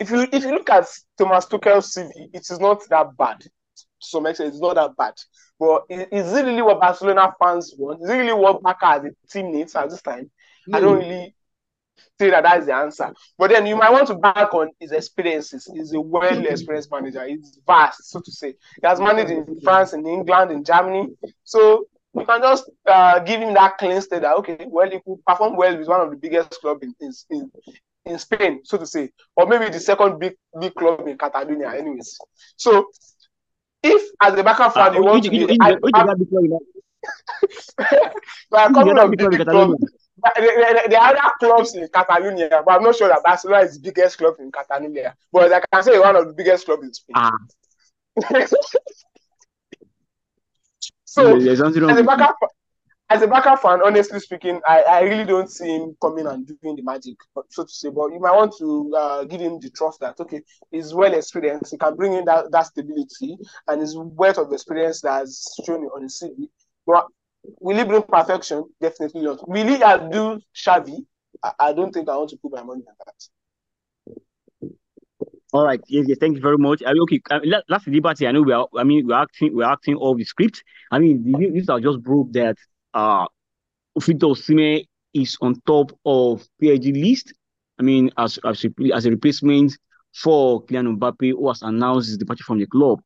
if 0.00 0.10
you 0.10 0.26
if 0.32 0.42
you 0.42 0.50
look 0.50 0.70
at 0.70 0.88
Thomas 1.18 1.46
Tuchel's 1.46 1.94
CV, 1.94 2.10
it 2.32 2.50
is 2.50 2.58
not 2.58 2.80
that 2.88 3.16
bad. 3.16 3.44
So 3.74 4.18
some 4.18 4.26
extent, 4.26 4.48
it's 4.48 4.60
not 4.60 4.74
that 4.74 4.96
bad. 4.96 5.14
But 5.58 5.84
is, 5.90 6.32
it 6.32 6.46
really 6.46 6.62
what 6.62 6.80
Barcelona 6.80 7.34
fans 7.38 7.74
want? 7.76 8.02
Is 8.02 8.08
it 8.08 8.14
really 8.14 8.32
what 8.32 8.62
Barca 8.62 8.86
as 8.86 9.04
a 9.04 9.10
team 9.30 9.52
needs 9.52 9.76
at 9.76 9.90
this 9.90 10.00
time? 10.00 10.30
Mm. 10.70 10.76
I 10.76 10.80
don't 10.80 10.98
really 10.98 11.34
say 12.18 12.30
that 12.30 12.42
that's 12.42 12.66
the 12.66 12.74
answer. 12.74 13.12
But 13.38 13.50
then 13.50 13.66
you 13.66 13.76
might 13.76 13.92
want 13.92 14.06
to 14.08 14.14
back 14.14 14.52
on 14.54 14.70
his 14.78 14.92
experiences. 14.92 15.70
He's 15.72 15.92
a 15.92 16.00
well 16.00 16.46
experienced 16.46 16.90
manager. 16.90 17.26
He's 17.26 17.58
vast, 17.66 18.10
so 18.10 18.20
to 18.20 18.30
say. 18.30 18.54
He 18.80 18.86
has 18.86 19.00
managed 19.00 19.30
in 19.30 19.60
France, 19.62 19.92
in 19.92 20.06
England, 20.06 20.50
in 20.50 20.64
Germany. 20.64 21.08
So 21.44 21.86
you 22.14 22.24
can 22.24 22.40
just 22.40 22.70
uh, 22.86 23.20
give 23.20 23.40
him 23.40 23.54
that 23.54 23.78
clean 23.78 24.00
state 24.00 24.22
that 24.22 24.36
okay, 24.36 24.66
well, 24.68 24.90
he 24.90 25.00
could 25.00 25.24
perform 25.26 25.56
well 25.56 25.76
with 25.76 25.88
one 25.88 26.00
of 26.00 26.10
the 26.10 26.16
biggest 26.16 26.60
clubs 26.60 26.82
in, 26.82 26.94
in, 27.30 27.50
in 28.04 28.18
Spain, 28.18 28.60
so 28.64 28.78
to 28.78 28.86
say, 28.86 29.10
or 29.36 29.46
maybe 29.46 29.70
the 29.70 29.80
second 29.80 30.18
big 30.18 30.34
big 30.60 30.74
club 30.74 31.06
in 31.06 31.16
Catalonia, 31.16 31.68
anyways. 31.68 32.18
So, 32.56 32.90
if 33.82 34.10
as 34.20 34.34
a 34.38 34.42
Barca 34.42 34.70
fan 34.70 34.90
uh, 34.90 34.94
you 34.94 35.04
want 35.04 35.24
to 35.24 35.30
be, 35.30 35.56
I, 35.60 35.76
I'm 38.54 38.74
coming 38.74 38.98
of 38.98 39.10
big 39.12 39.46
club. 39.46 39.76
There 40.36 41.00
are 41.00 41.16
other 41.16 41.32
clubs 41.38 41.74
in 41.74 41.88
Catalonia, 41.88 42.62
but 42.64 42.72
I'm 42.72 42.82
not 42.82 42.96
sure 42.96 43.08
that 43.08 43.22
Barcelona 43.24 43.64
is 43.64 43.74
the 43.74 43.80
biggest 43.80 44.18
club 44.18 44.34
in 44.38 44.50
Catalonia. 44.50 45.14
But 45.32 45.52
I 45.52 45.60
can 45.72 45.82
say 45.82 45.98
one 45.98 46.16
of 46.16 46.26
the 46.28 46.34
biggest 46.34 46.66
clubs 46.66 46.82
in 46.84 46.92
Spain. 46.92 47.14
Ah. 47.14 47.32
so, 51.04 51.36
as 51.36 51.60
a 51.60 52.02
Barca, 52.04 52.34
as 53.10 53.22
a 53.22 53.26
Barca 53.26 53.56
fan, 53.56 53.80
honestly 53.84 54.20
speaking, 54.20 54.60
I, 54.66 54.82
I 54.82 55.00
really 55.00 55.24
don't 55.24 55.50
see 55.50 55.76
him 55.76 55.96
coming 56.00 56.26
and 56.26 56.46
doing 56.46 56.76
the 56.76 56.82
magic, 56.82 57.16
so 57.50 57.64
to 57.64 57.68
say. 57.68 57.90
But 57.90 58.12
you 58.12 58.20
might 58.20 58.36
want 58.36 58.54
to 58.58 58.94
uh, 58.96 59.24
give 59.24 59.40
him 59.40 59.58
the 59.58 59.70
trust 59.70 60.00
that 60.00 60.20
okay, 60.20 60.42
he's 60.70 60.94
well 60.94 61.12
experienced, 61.12 61.72
he 61.72 61.78
can 61.78 61.96
bring 61.96 62.12
in 62.12 62.24
that, 62.26 62.52
that 62.52 62.66
stability, 62.66 63.36
and 63.66 63.80
his 63.80 63.96
wealth 63.96 64.38
of 64.38 64.52
experience 64.52 65.00
that's 65.00 65.58
shown 65.66 65.84
on 65.86 66.02
his 66.02 66.22
CV. 66.22 66.48
But 66.86 67.06
will 67.42 67.76
he 67.76 67.84
bring 67.84 68.02
perfection? 68.02 68.64
Definitely 68.80 69.22
not. 69.22 69.48
Will 69.48 69.66
he 69.66 69.78
do 69.78 70.40
Xavi? 70.54 71.04
I, 71.42 71.52
I 71.58 71.72
don't 71.72 71.92
think 71.92 72.08
I 72.08 72.16
want 72.16 72.30
to 72.30 72.36
put 72.36 72.52
my 72.52 72.62
money 72.62 72.82
on 72.86 72.94
that. 73.06 74.70
All 75.52 75.64
right. 75.64 75.80
Yes, 75.88 76.06
yes. 76.08 76.18
Thank 76.20 76.36
you 76.36 76.42
very 76.42 76.58
much. 76.58 76.82
I 76.86 76.92
mean, 76.92 77.02
okay. 77.02 77.20
Last 77.68 77.88
liberty. 77.88 78.26
I 78.26 78.32
know 78.32 78.42
we 78.42 78.52
are. 78.52 78.68
I 78.76 78.84
mean, 78.84 79.06
we're 79.06 79.20
acting. 79.20 79.54
We're 79.54 79.64
acting 79.64 79.96
all 79.96 80.14
the 80.14 80.24
script. 80.24 80.62
I 80.92 80.98
mean, 80.98 81.24
these 81.52 81.68
are 81.68 81.80
just 81.80 82.02
proof 82.04 82.30
that 82.32 82.56
uh, 82.94 83.26
Victor 83.98 84.26
Osimhen 84.26 84.86
is 85.12 85.36
on 85.40 85.60
top 85.66 85.90
of 86.04 86.46
PSG 86.62 86.92
list. 86.94 87.32
I 87.78 87.82
mean, 87.82 88.10
as, 88.16 88.38
as, 88.44 88.64
as 88.94 89.06
a 89.06 89.10
replacement 89.10 89.76
for 90.14 90.64
Kylian 90.66 90.98
Mbappe, 90.98 91.30
who 91.30 91.48
has 91.48 91.62
announced 91.62 92.08
his 92.08 92.18
departure 92.18 92.44
from 92.44 92.58
the 92.58 92.66
club. 92.66 93.00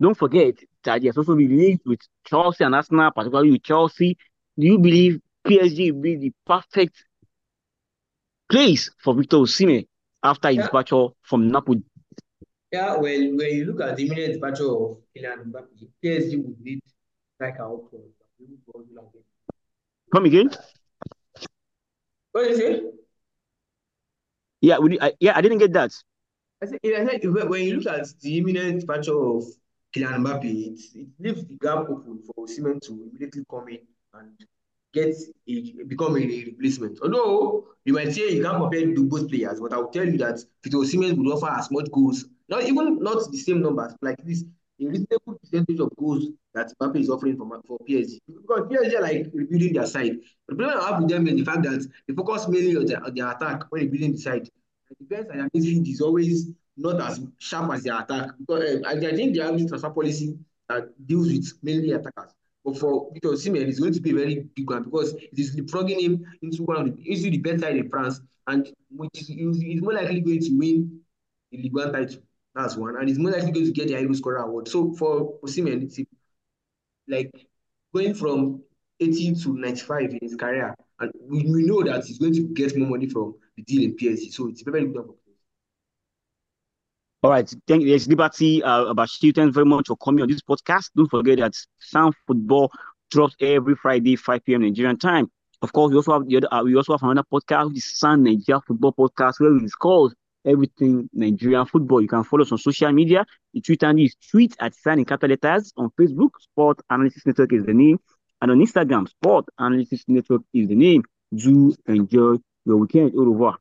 Don't 0.00 0.16
forget 0.16 0.54
that 0.86 1.16
also 1.16 1.36
been 1.36 1.56
linked 1.56 1.86
with 1.86 2.00
Chelsea 2.24 2.64
and 2.64 2.74
Arsenal, 2.74 3.10
particularly 3.10 3.52
with 3.52 3.62
Chelsea. 3.62 4.16
Do 4.58 4.66
you 4.66 4.78
believe 4.78 5.20
PSG 5.46 5.92
will 5.92 6.00
be 6.00 6.16
the 6.16 6.32
perfect 6.46 7.04
place 8.50 8.90
for 9.02 9.14
Victor 9.14 9.36
Osimhen 9.36 9.86
after 10.22 10.48
his 10.48 10.58
yeah. 10.58 10.62
departure 10.64 11.08
from 11.22 11.48
Napoli? 11.48 11.82
Yeah, 12.72 12.96
well, 12.96 13.00
when 13.00 13.38
you 13.38 13.64
look 13.66 13.80
at 13.80 13.96
the 13.96 14.06
imminent 14.06 14.34
departure 14.34 14.70
of 14.70 14.98
Kylian 15.16 15.52
Mbappe, 15.52 15.88
PSG 16.02 16.44
would 16.44 16.60
need 16.60 16.80
striker 17.36 17.64
up 17.64 17.90
front. 17.90 18.04
Come 20.12 20.24
again? 20.24 20.50
What 22.32 22.48
did 22.48 22.50
you 22.50 22.56
say? 22.56 22.82
Yeah, 24.60 24.78
we, 24.78 25.00
I, 25.00 25.12
yeah, 25.20 25.36
I 25.36 25.40
didn't 25.40 25.58
get 25.58 25.72
that. 25.74 25.92
I 26.62 26.66
said, 26.66 26.80
I 26.84 27.06
said 27.06 27.24
when 27.24 27.62
you 27.62 27.76
look 27.76 27.86
at 27.86 28.06
the 28.20 28.38
imminent 28.38 28.80
departure 28.80 29.18
of 29.18 29.44
Kylian 29.96 30.20
Mbappe, 30.20 30.44
it, 30.44 30.80
it 30.94 31.08
leaves 31.18 31.44
the 31.46 31.54
gap 31.56 31.88
open 31.88 32.20
for 32.26 32.46
Osimhen 32.46 32.80
to 32.82 32.92
immediately 32.92 33.42
come 33.50 33.68
in 33.68 33.78
and 34.14 34.30
get 34.92 35.14
a, 35.48 35.84
become 35.84 36.16
a, 36.16 36.44
replacement. 36.44 36.98
Although 37.02 37.68
you 37.84 37.94
might 37.94 38.12
say 38.12 38.30
you 38.30 38.42
can't 38.42 38.58
compare 38.58 38.94
to 38.94 39.08
both 39.08 39.28
players, 39.30 39.60
but 39.60 39.72
I 39.72 39.78
will 39.78 39.88
tell 39.88 40.04
you 40.04 40.18
that 40.18 40.44
Victor 40.62 40.78
Osimhen 40.78 41.16
would 41.16 41.32
offer 41.32 41.50
as 41.50 41.70
much 41.70 41.90
goals, 41.90 42.26
not 42.48 42.64
even 42.64 42.98
not 43.00 43.30
the 43.30 43.38
same 43.38 43.62
numbers, 43.62 43.94
like 44.02 44.18
this, 44.24 44.44
a 44.80 44.86
reasonable 44.86 45.38
percentage 45.40 45.80
of 45.80 45.90
goals 45.98 46.26
that 46.52 46.72
Mbappe 46.78 47.00
is 47.00 47.08
offering 47.08 47.36
for, 47.38 47.48
for 47.66 47.78
PSG. 47.88 48.18
Because 48.26 48.68
PSG 48.68 48.98
are 48.98 49.02
like 49.02 49.30
rebuilding 49.32 49.72
their 49.72 49.86
side. 49.86 50.16
The 50.48 50.54
problem 50.54 50.78
I 50.78 50.90
have 50.90 51.00
with 51.00 51.10
them 51.10 51.26
is 51.26 51.36
the 51.36 51.44
fact 51.44 51.62
that 51.62 51.86
they 52.06 52.14
focus 52.14 52.48
mainly 52.48 52.76
on 52.76 52.84
their, 52.84 53.02
on 53.02 53.14
their 53.14 53.30
attack 53.30 53.64
when 53.70 53.82
rebuilding 53.82 54.12
the 54.12 54.18
side. 54.18 54.48
The 54.90 55.04
defense 55.04 55.28
and 55.32 55.50
midfield 55.52 55.88
is 55.88 56.00
always 56.02 56.50
not 56.76 57.00
as 57.00 57.20
sharp 57.38 57.72
as 57.72 57.82
their 57.82 58.00
attack. 58.00 58.30
Because 58.38 58.82
uh, 58.84 58.88
I 58.88 58.98
think 58.98 59.34
they 59.34 59.42
have 59.42 59.56
this 59.58 59.68
transfer 59.68 59.90
policy 59.90 60.38
that 60.68 60.88
deals 61.06 61.28
with 61.28 61.52
mainly 61.62 61.92
attackers. 61.92 62.32
But 62.64 62.78
for 62.78 63.10
Victor 63.12 63.28
Osimhen, 63.28 63.68
it's 63.68 63.78
going 63.78 63.92
to 63.92 64.00
be 64.00 64.10
a 64.10 64.14
very 64.14 64.48
big 64.54 64.68
one 64.68 64.82
because 64.82 65.14
it 65.14 65.38
is 65.38 65.54
leapfrogging 65.54 66.00
him 66.00 66.26
into 66.42 66.64
one 66.64 66.76
of 66.76 66.96
the 66.96 67.10
into 67.10 67.30
the 67.30 67.38
best 67.38 67.60
side 67.60 67.76
in 67.76 67.88
France, 67.88 68.20
and 68.48 68.68
which 68.90 69.10
is 69.14 69.28
he's 69.28 69.80
more 69.80 69.94
likely 69.94 70.20
going 70.20 70.40
to 70.40 70.58
win 70.58 71.00
the 71.52 71.58
Ligue 71.58 71.74
1 71.74 71.92
title. 71.92 72.22
That's 72.56 72.74
one, 72.76 72.96
and 72.96 73.08
he's 73.08 73.18
more 73.18 73.30
likely 73.30 73.52
going 73.52 73.66
to 73.66 73.72
get 73.72 73.88
the 73.88 73.96
Hero 73.96 74.12
Scorer 74.14 74.38
award. 74.38 74.66
So 74.66 74.92
for 74.94 75.38
Osimhen, 75.44 75.84
it's 75.84 76.00
like 77.06 77.30
going 77.94 78.14
from 78.14 78.62
80 78.98 79.34
to 79.42 79.58
95 79.58 80.10
in 80.14 80.18
his 80.22 80.34
career, 80.34 80.74
and 80.98 81.12
we, 81.20 81.42
we 81.44 81.66
know 81.66 81.84
that 81.84 82.04
he's 82.04 82.18
going 82.18 82.34
to 82.34 82.48
get 82.48 82.76
more 82.76 82.88
money 82.88 83.06
from 83.08 83.34
the 83.56 83.62
deal 83.62 83.82
in 83.84 83.96
PSG. 83.96 84.32
So 84.32 84.48
it's 84.48 84.62
very 84.62 84.86
good 84.86 85.08
all 87.22 87.30
right. 87.30 87.52
Thank 87.66 87.82
you. 87.82 87.88
Yes, 87.88 88.06
Liberty 88.06 88.62
uh, 88.62 88.92
Abashir, 88.92 89.34
thanks 89.34 89.54
very 89.54 89.66
much 89.66 89.86
for 89.88 89.96
coming 89.96 90.22
on 90.22 90.28
this 90.28 90.42
podcast. 90.42 90.90
Don't 90.94 91.10
forget 91.10 91.38
that 91.38 91.54
SAN 91.78 92.12
Football 92.26 92.70
drops 93.10 93.34
every 93.40 93.74
Friday, 93.74 94.16
5 94.16 94.44
p.m. 94.44 94.62
Nigerian 94.62 94.98
time. 94.98 95.30
Of 95.62 95.72
course, 95.72 95.90
we 95.90 95.96
also 95.96 96.12
have 96.12 96.28
the 96.28 96.36
other, 96.36 96.52
uh, 96.52 96.62
we 96.62 96.76
also 96.76 96.92
have 96.92 97.02
another 97.02 97.26
podcast, 97.32 97.72
the 97.74 97.80
SAN 97.80 98.22
Nigeria 98.22 98.60
Football 98.66 98.92
Podcast, 98.92 99.40
where 99.40 99.56
it's 99.56 99.74
called 99.74 100.14
Everything 100.44 101.08
Nigerian 101.12 101.66
Football. 101.66 102.02
You 102.02 102.08
can 102.08 102.22
follow 102.24 102.42
us 102.42 102.52
on 102.52 102.58
social 102.58 102.92
media. 102.92 103.24
The 103.54 103.60
Twitter 103.62 103.96
is 103.98 104.14
tweet 104.30 104.54
at 104.60 104.74
SAN 104.74 104.98
in 105.00 105.04
capital 105.04 105.30
letters. 105.30 105.72
On 105.76 105.90
Facebook, 105.98 106.30
Sport 106.40 106.80
Analysis 106.90 107.24
Network 107.26 107.52
is 107.52 107.64
the 107.64 107.74
name. 107.74 107.98
And 108.42 108.50
on 108.50 108.58
Instagram, 108.58 109.08
Sport 109.08 109.46
Analysis 109.58 110.04
Network 110.06 110.42
is 110.52 110.68
the 110.68 110.76
name. 110.76 111.02
Do 111.34 111.74
enjoy 111.86 112.36
your 112.64 112.76
weekend. 112.76 113.12
Au 113.16 113.24
revoir. 113.24 113.56